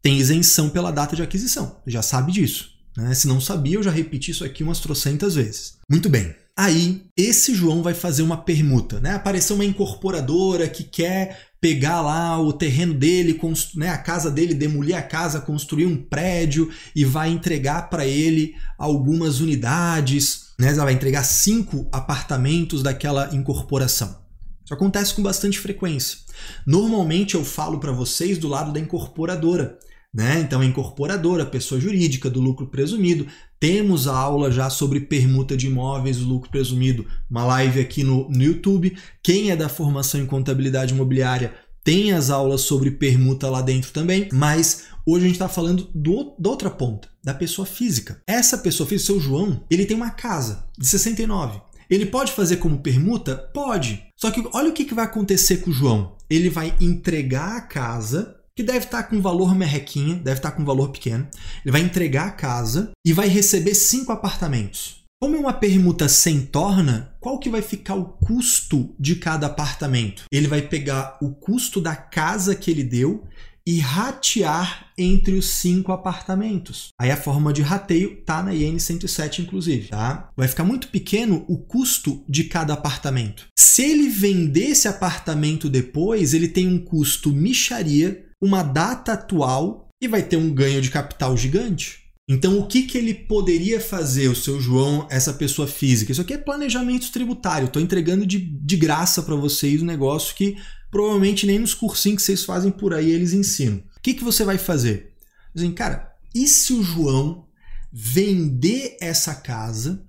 [0.00, 1.80] tem isenção pela data de aquisição.
[1.86, 2.71] Já sabe disso.
[2.96, 3.14] Né?
[3.14, 5.78] Se não sabia, eu já repeti isso aqui umas trocentas vezes.
[5.88, 6.34] Muito bem.
[6.56, 9.00] Aí, esse João vai fazer uma permuta.
[9.00, 9.14] Né?
[9.14, 13.40] Apareceu uma incorporadora que quer pegar lá o terreno dele,
[13.76, 18.56] né, a casa dele, demolir a casa, construir um prédio e vai entregar para ele
[18.76, 20.72] algumas unidades, né?
[20.72, 24.20] Ela vai entregar cinco apartamentos daquela incorporação.
[24.64, 26.18] Isso acontece com bastante frequência.
[26.66, 29.78] Normalmente eu falo para vocês do lado da incorporadora.
[30.14, 30.40] Né?
[30.40, 33.26] Então, a incorporadora, pessoa jurídica do lucro presumido.
[33.58, 38.28] Temos a aula já sobre permuta de imóveis, o lucro presumido, uma live aqui no,
[38.28, 38.96] no YouTube.
[39.22, 41.54] Quem é da formação em contabilidade imobiliária
[41.84, 46.36] tem as aulas sobre permuta lá dentro também, mas hoje a gente está falando do,
[46.38, 48.22] da outra ponta, da pessoa física.
[48.26, 51.60] Essa pessoa física, seu João, ele tem uma casa de 69.
[51.90, 53.36] Ele pode fazer como permuta?
[53.52, 54.02] Pode.
[54.16, 56.16] Só que olha o que, que vai acontecer com o João.
[56.30, 60.90] Ele vai entregar a casa que deve estar com valor merrequinha, deve estar com valor
[60.90, 61.26] pequeno.
[61.64, 65.02] Ele vai entregar a casa e vai receber cinco apartamentos.
[65.20, 70.24] Como é uma permuta sem torna, qual que vai ficar o custo de cada apartamento?
[70.32, 73.24] Ele vai pegar o custo da casa que ele deu
[73.64, 76.88] e ratear entre os cinco apartamentos.
[77.00, 80.28] Aí a forma de rateio tá na IN 107 inclusive, tá?
[80.36, 83.46] Vai ficar muito pequeno o custo de cada apartamento.
[83.56, 90.08] Se ele vender esse apartamento depois, ele tem um custo micharia uma data atual e
[90.08, 92.02] vai ter um ganho de capital gigante.
[92.28, 96.12] Então, o que, que ele poderia fazer, o seu João, essa pessoa física?
[96.12, 97.66] Isso aqui é planejamento tributário.
[97.66, 100.56] Estou entregando de, de graça para vocês um negócio que
[100.90, 103.78] provavelmente nem nos cursinhos que vocês fazem por aí eles ensinam.
[103.78, 105.12] O que, que você vai fazer?
[105.54, 107.46] Dizem, cara, e se o João
[107.92, 110.04] vender essa casa,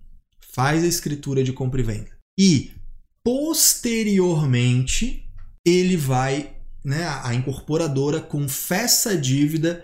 [0.54, 2.72] faz a escritura de compra e venda e
[3.24, 5.28] posteriormente
[5.66, 9.84] ele vai né, a incorporadora confessa a dívida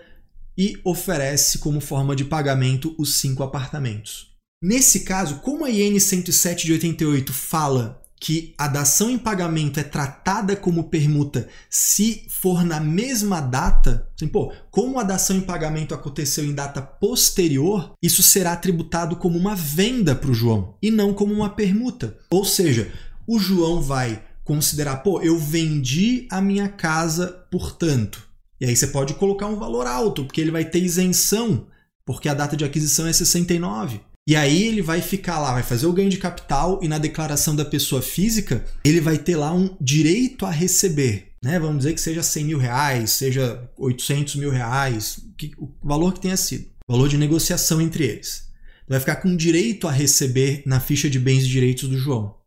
[0.56, 4.30] e oferece como forma de pagamento os cinco apartamentos.
[4.62, 9.82] Nesse caso, como a IN 107 de 88 fala que a dação em pagamento é
[9.82, 15.94] tratada como permuta se for na mesma data, assim, pô, como a dação em pagamento
[15.94, 21.14] aconteceu em data posterior, isso será tributado como uma venda para o João e não
[21.14, 22.18] como uma permuta.
[22.30, 22.92] Ou seja,
[23.26, 28.20] o João vai considerar, pô, eu vendi a minha casa por tanto.
[28.60, 31.68] E aí você pode colocar um valor alto, porque ele vai ter isenção,
[32.04, 34.00] porque a data de aquisição é 69.
[34.26, 37.54] E aí ele vai ficar lá, vai fazer o ganho de capital e na declaração
[37.54, 41.28] da pessoa física, ele vai ter lá um direito a receber.
[41.40, 41.56] Né?
[41.60, 46.20] Vamos dizer que seja 100 mil reais, seja 800 mil reais, que, o valor que
[46.20, 46.66] tenha sido.
[46.88, 48.48] Valor de negociação entre eles.
[48.88, 52.39] Vai ficar com direito a receber na ficha de bens e direitos do João.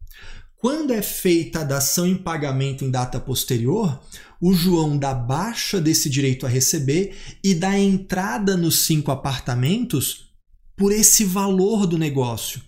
[0.64, 4.02] Quando é feita a dação em pagamento em data posterior,
[4.40, 10.34] o João dá baixa desse direito a receber e dá entrada nos cinco apartamentos
[10.78, 12.62] por esse valor do negócio,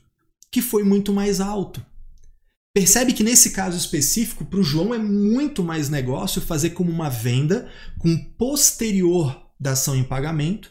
[0.51, 1.81] que foi muito mais alto.
[2.73, 7.09] Percebe que nesse caso específico, para o João é muito mais negócio fazer como uma
[7.09, 10.69] venda com posterior dação em pagamento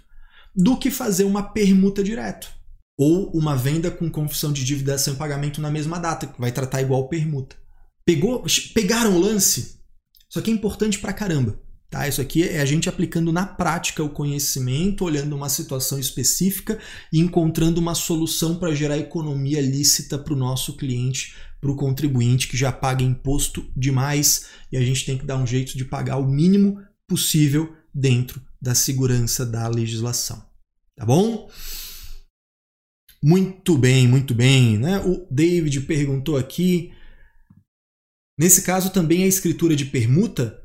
[0.55, 2.53] do que fazer uma permuta direto
[2.97, 6.81] ou uma venda com confissão de dívida sem pagamento na mesma data, que vai tratar
[6.81, 7.57] igual permuta.
[8.05, 9.81] Pegou, pegaram o lance?
[10.29, 11.59] Isso aqui é importante pra caramba.
[11.91, 12.09] Tá?
[12.09, 16.79] Isso aqui é a gente aplicando na prática o conhecimento, olhando uma situação específica
[17.13, 22.49] e encontrando uma solução para gerar economia lícita para o nosso cliente, para o contribuinte
[22.49, 26.17] que já paga imposto demais e a gente tem que dar um jeito de pagar
[26.17, 30.45] o mínimo possível dentro da segurança da legislação.
[30.97, 31.49] Tá bom?
[33.27, 34.77] Muito bem, muito bem.
[34.77, 34.99] Né?
[34.99, 36.93] O David perguntou aqui.
[38.39, 40.61] Nesse caso também a escritura de permuta.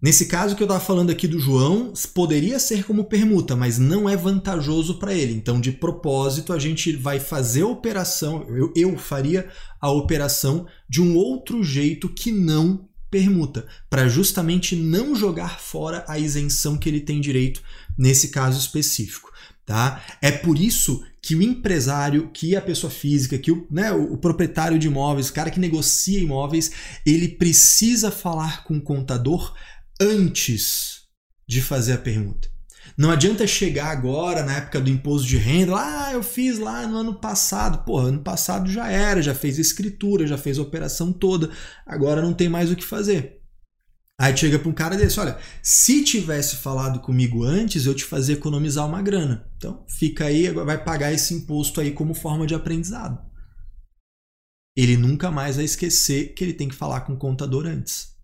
[0.00, 4.08] Nesse caso que eu estava falando aqui do João, poderia ser como permuta, mas não
[4.08, 5.34] é vantajoso para ele.
[5.34, 11.02] Então, de propósito, a gente vai fazer a operação, eu, eu faria a operação de
[11.02, 17.00] um outro jeito que não permuta, para justamente não jogar fora a isenção que ele
[17.00, 17.60] tem direito
[17.98, 19.27] nesse caso específico.
[19.68, 20.02] Tá?
[20.22, 24.78] É por isso que o empresário, que a pessoa física, que o, né, o proprietário
[24.78, 26.72] de imóveis, o cara que negocia imóveis,
[27.04, 29.52] ele precisa falar com o contador
[30.00, 31.02] antes
[31.46, 32.48] de fazer a permuta.
[32.96, 36.96] Não adianta chegar agora, na época do imposto de renda, ah, eu fiz lá no
[36.96, 37.84] ano passado.
[37.84, 41.50] Pô, ano passado já era, já fez a escritura, já fez a operação toda,
[41.84, 43.37] agora não tem mais o que fazer.
[44.20, 48.34] Aí chega para um cara desse, olha, se tivesse falado comigo antes, eu te fazia
[48.34, 49.48] economizar uma grana.
[49.56, 53.24] Então, fica aí, vai pagar esse imposto aí como forma de aprendizado.
[54.76, 58.16] Ele nunca mais vai esquecer que ele tem que falar com o contador antes.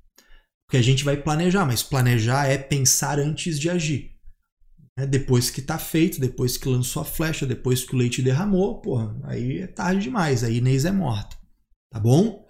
[0.66, 4.14] Porque a gente vai planejar, mas planejar é pensar antes de agir.
[4.96, 8.80] É depois que está feito, depois que lançou a flecha, depois que o leite derramou,
[8.80, 11.36] porra, aí é tarde demais, aí Inês é morta.
[11.92, 12.43] Tá bom?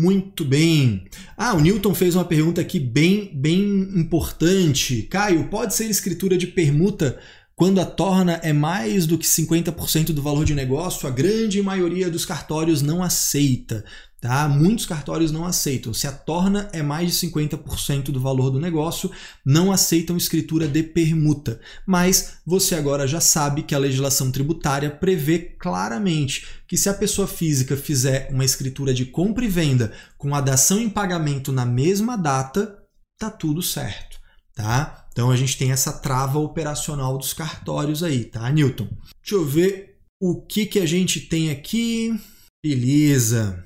[0.00, 1.04] Muito bem.
[1.36, 3.60] Ah, o Newton fez uma pergunta aqui bem, bem
[3.94, 5.02] importante.
[5.02, 7.18] Caio, pode ser escritura de permuta
[7.60, 11.06] quando a torna é mais do que 50% do valor de negócio?
[11.06, 13.84] A grande maioria dos cartórios não aceita.
[14.18, 14.48] Tá?
[14.48, 15.92] Muitos cartórios não aceitam.
[15.92, 19.10] Se a torna é mais de 50% do valor do negócio,
[19.44, 21.60] não aceitam escritura de permuta.
[21.86, 27.28] Mas você agora já sabe que a legislação tributária prevê claramente que se a pessoa
[27.28, 32.16] física fizer uma escritura de compra e venda com a dação em pagamento na mesma
[32.16, 32.78] data,
[33.18, 34.18] tá tudo certo,
[34.54, 35.09] tá?
[35.12, 38.88] Então a gente tem essa trava operacional dos cartórios aí, tá, Newton?
[39.22, 42.14] Deixa eu ver o que que a gente tem aqui.
[42.62, 43.64] Beleza.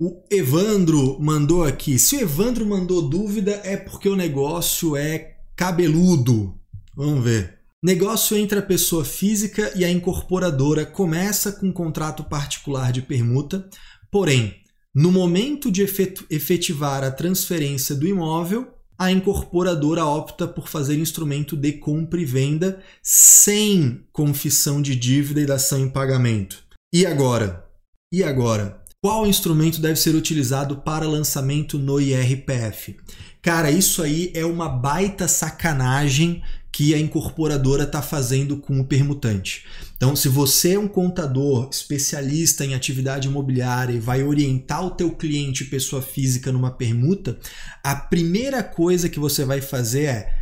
[0.00, 1.98] O Evandro mandou aqui.
[1.98, 6.58] Se o Evandro mandou dúvida, é porque o negócio é cabeludo.
[6.96, 7.60] Vamos ver.
[7.82, 13.68] Negócio entre a pessoa física e a incorporadora começa com um contrato particular de permuta,
[14.10, 14.56] porém,
[14.94, 21.72] no momento de efetivar a transferência do imóvel, a incorporadora opta por fazer instrumento de
[21.72, 26.62] compra e venda sem confissão de dívida e dação em pagamento.
[26.92, 27.64] E agora?
[28.12, 28.82] E agora?
[29.02, 32.96] Qual instrumento deve ser utilizado para lançamento no IRPF?
[33.42, 36.42] Cara, isso aí é uma baita sacanagem
[36.74, 39.64] que a incorporadora está fazendo com o permutante.
[39.96, 45.12] Então, se você é um contador especialista em atividade imobiliária e vai orientar o teu
[45.12, 47.38] cliente pessoa física numa permuta,
[47.82, 50.34] a primeira coisa que você vai fazer é,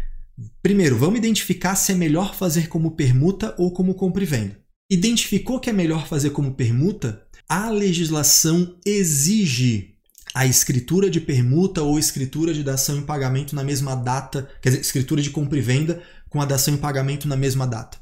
[0.63, 4.59] primeiro, vamos identificar se é melhor fazer como permuta ou como compra e venda.
[4.91, 7.23] Identificou que é melhor fazer como permuta?
[7.53, 9.91] a legislação exige
[10.35, 14.81] a escritura de permuta ou escritura de dação em pagamento na mesma data, quer dizer,
[14.81, 16.03] escritura de compra e venda
[16.33, 17.99] com a dação em pagamento na mesma data.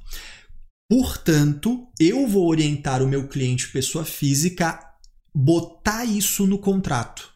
[0.89, 4.91] Portanto, eu vou orientar o meu cliente pessoa física a
[5.35, 7.29] botar isso no contrato.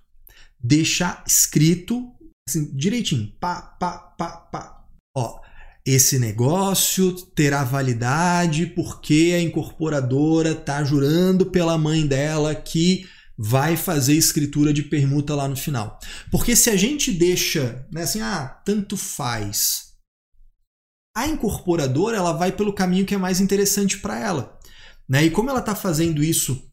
[0.59, 2.12] Deixar escrito
[2.49, 4.84] assim, direitinho, pá, pá, pá, pá.
[5.16, 5.40] Ó,
[5.84, 14.14] esse negócio terá validade porque a incorporadora está jurando pela mãe dela que vai fazer
[14.14, 15.99] escritura de permuta lá no final.
[16.30, 19.84] Porque se a gente deixa, né, assim, ah, tanto faz.
[21.15, 24.59] A incorporadora, ela vai pelo caminho que é mais interessante para ela,
[25.09, 25.25] né?
[25.25, 26.71] E como ela está fazendo isso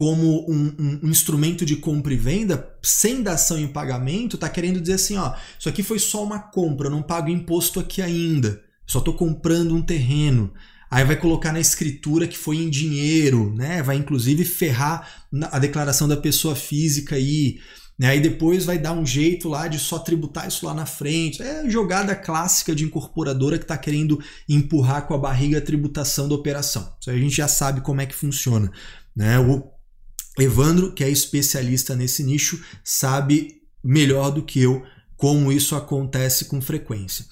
[0.00, 4.80] como um, um, um, instrumento de compra e venda, sem dação em pagamento, está querendo
[4.80, 8.62] dizer assim, ó, isso aqui foi só uma compra, eu não pago imposto aqui ainda,
[8.86, 10.54] só estou comprando um terreno.
[10.90, 13.82] Aí vai colocar na escritura que foi em dinheiro, né?
[13.82, 15.06] Vai inclusive ferrar
[15.52, 17.60] a declaração da pessoa física aí.
[18.00, 18.06] Né?
[18.06, 21.42] Aí depois vai dar um jeito lá de só tributar isso lá na frente.
[21.42, 26.34] É jogada clássica de incorporadora que está querendo empurrar com a barriga a tributação da
[26.34, 26.94] operação.
[26.98, 28.72] Isso a gente já sabe como é que funciona.
[29.14, 29.38] Né?
[29.38, 29.70] O
[30.38, 34.82] Evandro, que é especialista nesse nicho, sabe melhor do que eu
[35.14, 37.26] como isso acontece com frequência.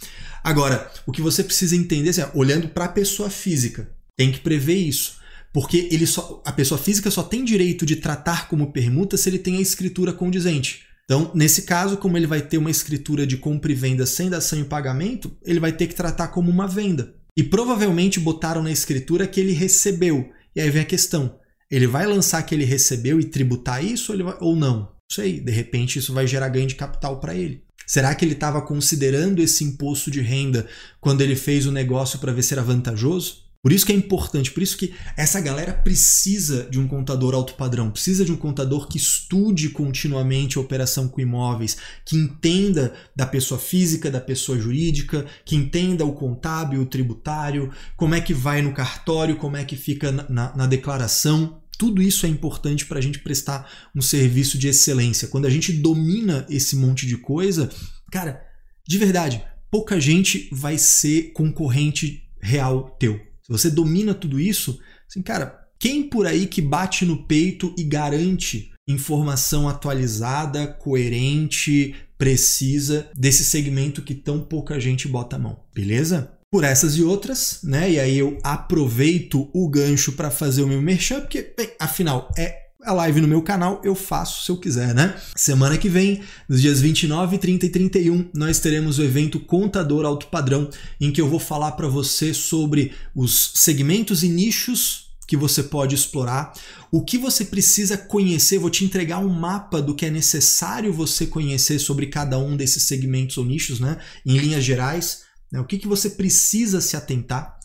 [0.44, 4.76] Agora, o que você precisa entender, assim, olhando para a pessoa física, tem que prever
[4.76, 5.17] isso.
[5.52, 9.38] Porque ele só, a pessoa física só tem direito de tratar como permuta se ele
[9.38, 10.86] tem a escritura condizente.
[11.04, 14.60] Então, nesse caso, como ele vai ter uma escritura de compra e venda sem dação
[14.60, 17.14] e pagamento, ele vai ter que tratar como uma venda.
[17.34, 20.30] E provavelmente botaram na escritura que ele recebeu.
[20.54, 21.38] E aí vem a questão:
[21.70, 24.80] ele vai lançar que ele recebeu e tributar isso ou, vai, ou não?
[24.80, 27.62] Não sei, de repente isso vai gerar ganho de capital para ele.
[27.86, 30.66] Será que ele estava considerando esse imposto de renda
[31.00, 33.47] quando ele fez o negócio para ver se era vantajoso?
[33.60, 37.54] Por isso que é importante, por isso que essa galera precisa de um contador alto
[37.54, 43.26] padrão, precisa de um contador que estude continuamente a operação com imóveis, que entenda da
[43.26, 48.62] pessoa física, da pessoa jurídica, que entenda o contábil, o tributário, como é que vai
[48.62, 51.60] no cartório, como é que fica na, na, na declaração.
[51.76, 55.26] Tudo isso é importante para a gente prestar um serviço de excelência.
[55.26, 57.68] Quando a gente domina esse monte de coisa,
[58.12, 58.40] cara,
[58.86, 63.27] de verdade, pouca gente vai ser concorrente real teu.
[63.48, 64.78] Se você domina tudo isso,
[65.08, 73.08] assim, cara, quem por aí que bate no peito e garante informação atualizada, coerente, precisa
[73.14, 76.32] desse segmento que tão pouca gente bota a mão, beleza?
[76.50, 77.90] Por essas e outras, né?
[77.92, 82.67] E aí eu aproveito o gancho para fazer o meu merchan, porque, bem, afinal, é
[82.84, 85.20] a live no meu canal eu faço se eu quiser, né?
[85.34, 90.26] Semana que vem, nos dias 29, 30 e 31, nós teremos o evento Contador Alto
[90.28, 90.70] Padrão,
[91.00, 95.94] em que eu vou falar para você sobre os segmentos e nichos que você pode
[95.94, 96.54] explorar,
[96.90, 101.26] o que você precisa conhecer, vou te entregar um mapa do que é necessário você
[101.26, 103.98] conhecer sobre cada um desses segmentos ou nichos, né?
[104.24, 105.60] Em linhas gerais, né?
[105.60, 107.57] o que, que você precisa se atentar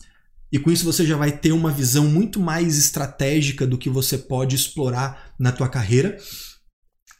[0.54, 4.16] e com isso você já vai ter uma visão muito mais estratégica do que você
[4.16, 6.16] pode explorar na tua carreira.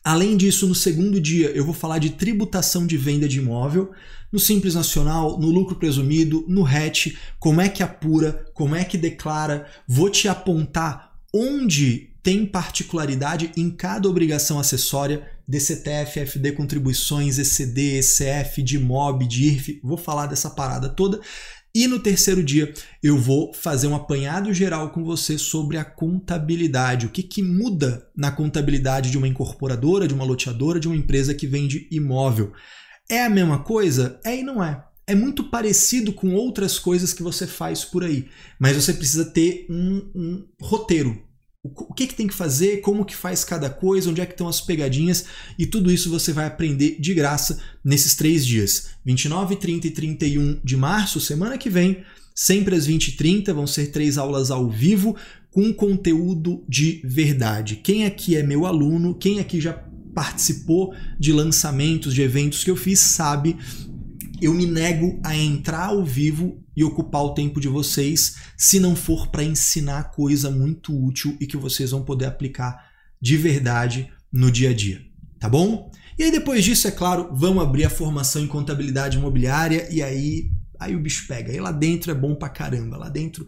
[0.05, 3.91] Além disso, no segundo dia eu vou falar de tributação de venda de imóvel,
[4.33, 8.97] no Simples Nacional, no lucro presumido, no RET, como é que apura, como é que
[8.97, 17.99] declara, vou te apontar onde tem particularidade em cada obrigação acessória, DCTF, FD contribuições, ECD,
[17.99, 21.21] ECF, de MOB, de IRF, vou falar dessa parada toda.
[21.75, 22.73] E no terceiro dia
[23.03, 27.07] eu vou fazer um apanhado geral com você sobre a contabilidade.
[27.07, 31.35] O que, que muda na contabilidade de uma incorporadora, de uma loteadora, de uma empresa
[31.35, 32.53] que vende imóvel.
[33.09, 34.21] É a mesma coisa?
[34.25, 34.85] É e não é.
[35.07, 38.27] É muito parecido com outras coisas que você faz por aí,
[38.59, 41.23] mas você precisa ter um, um roteiro,
[41.65, 44.47] o que, que tem que fazer, como que faz cada coisa, onde é que estão
[44.47, 45.25] as pegadinhas
[45.59, 48.91] e tudo isso você vai aprender de graça nesses três dias.
[49.03, 52.05] 29, 30 e 31 de março, semana que vem,
[52.35, 55.17] sempre às 20 e 30, vão ser três aulas ao vivo
[55.51, 57.77] com conteúdo de verdade.
[57.77, 59.73] Quem aqui é meu aluno, quem aqui já
[60.15, 63.57] participou de lançamentos, de eventos que eu fiz, sabe
[64.41, 68.97] eu me nego a entrar ao vivo e ocupar o tempo de vocês se não
[68.97, 74.51] for para ensinar coisa muito útil e que vocês vão poder aplicar de verdade no
[74.51, 75.01] dia a dia,
[75.39, 75.91] tá bom?
[76.19, 80.51] E aí depois disso, é claro, vamos abrir a formação em contabilidade imobiliária e aí
[80.79, 81.53] aí o bicho pega.
[81.53, 83.47] Aí lá dentro é bom pra caramba, lá dentro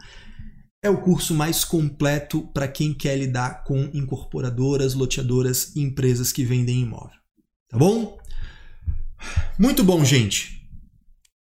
[0.82, 6.44] é o curso mais completo para quem quer lidar com incorporadoras, loteadoras e empresas que
[6.44, 7.18] vendem imóvel.
[7.68, 8.16] Tá bom?
[9.58, 10.55] Muito bom, gente.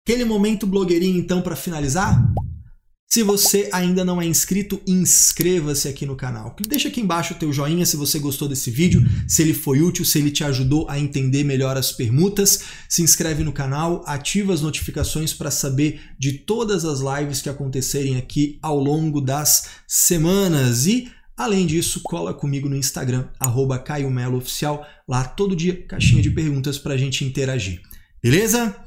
[0.06, 2.22] Aquele momento blogueirinho, então, para finalizar?
[3.08, 6.54] Se você ainda não é inscrito, inscreva-se aqui no canal.
[6.68, 10.04] Deixa aqui embaixo o teu joinha se você gostou desse vídeo, se ele foi útil,
[10.04, 12.60] se ele te ajudou a entender melhor as permutas.
[12.86, 18.18] Se inscreve no canal, ativa as notificações para saber de todas as lives que acontecerem
[18.18, 20.86] aqui ao longo das semanas.
[20.86, 24.86] E, além disso, cola comigo no Instagram, arroba Caio Oficial.
[25.08, 27.80] Lá todo dia, caixinha de perguntas para a gente interagir.
[28.22, 28.83] Beleza?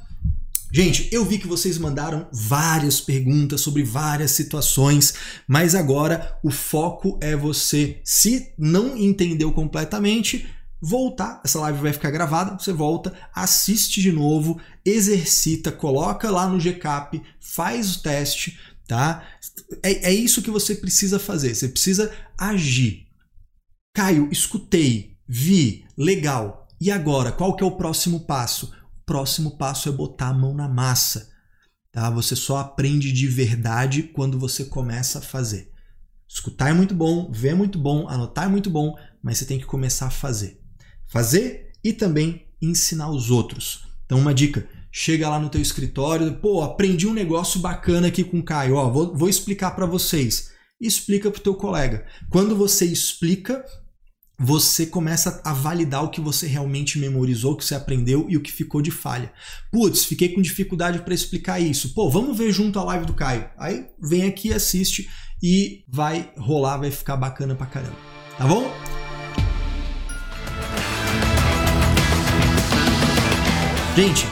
[0.72, 5.14] Gente, eu vi que vocês mandaram várias perguntas sobre várias situações,
[5.48, 10.46] mas agora o foco é você, se não entendeu completamente,
[10.82, 11.42] voltar.
[11.44, 17.22] Essa live vai ficar gravada, você volta, assiste de novo, exercita, coloca lá no GCAP,
[17.40, 19.26] faz o teste, tá?
[19.82, 23.08] É, é isso que você precisa fazer, você precisa agir.
[23.96, 26.68] Caio, escutei, vi, legal.
[26.80, 28.72] E agora, qual que é o próximo passo?
[29.08, 31.30] Próximo passo é botar a mão na massa.
[31.92, 32.10] Tá?
[32.12, 35.72] Você só aprende de verdade quando você começa a fazer.
[36.28, 38.94] Escutar é muito bom, ver é muito bom, anotar é muito bom,
[39.24, 40.62] mas você tem que começar a fazer.
[41.08, 43.88] Fazer e também ensinar os outros.
[44.06, 48.40] Então, uma dica: chega lá no teu escritório, pô, aprendi um negócio bacana aqui com
[48.40, 50.52] o Caio, ó, vou, vou explicar para vocês.
[50.80, 52.06] Explica para o teu colega.
[52.30, 53.66] Quando você explica,
[54.40, 58.42] você começa a validar o que você realmente memorizou, o que você aprendeu e o
[58.42, 59.32] que ficou de falha.
[59.72, 61.94] Putz, fiquei com dificuldade para explicar isso.
[61.94, 63.50] Pô, vamos ver junto a live do Caio.
[63.58, 65.10] Aí vem aqui, assiste
[65.42, 67.98] e vai rolar, vai ficar bacana pra caramba.
[68.38, 68.72] Tá bom?
[73.96, 74.28] Gente,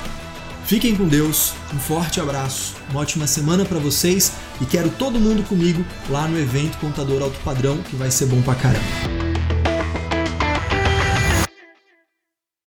[0.65, 4.31] fiquem com Deus, um forte abraço, uma ótima semana para vocês
[4.61, 8.39] e quero todo mundo comigo lá no evento Contador Alto Padrão, que vai ser bom
[8.43, 9.24] pra caramba.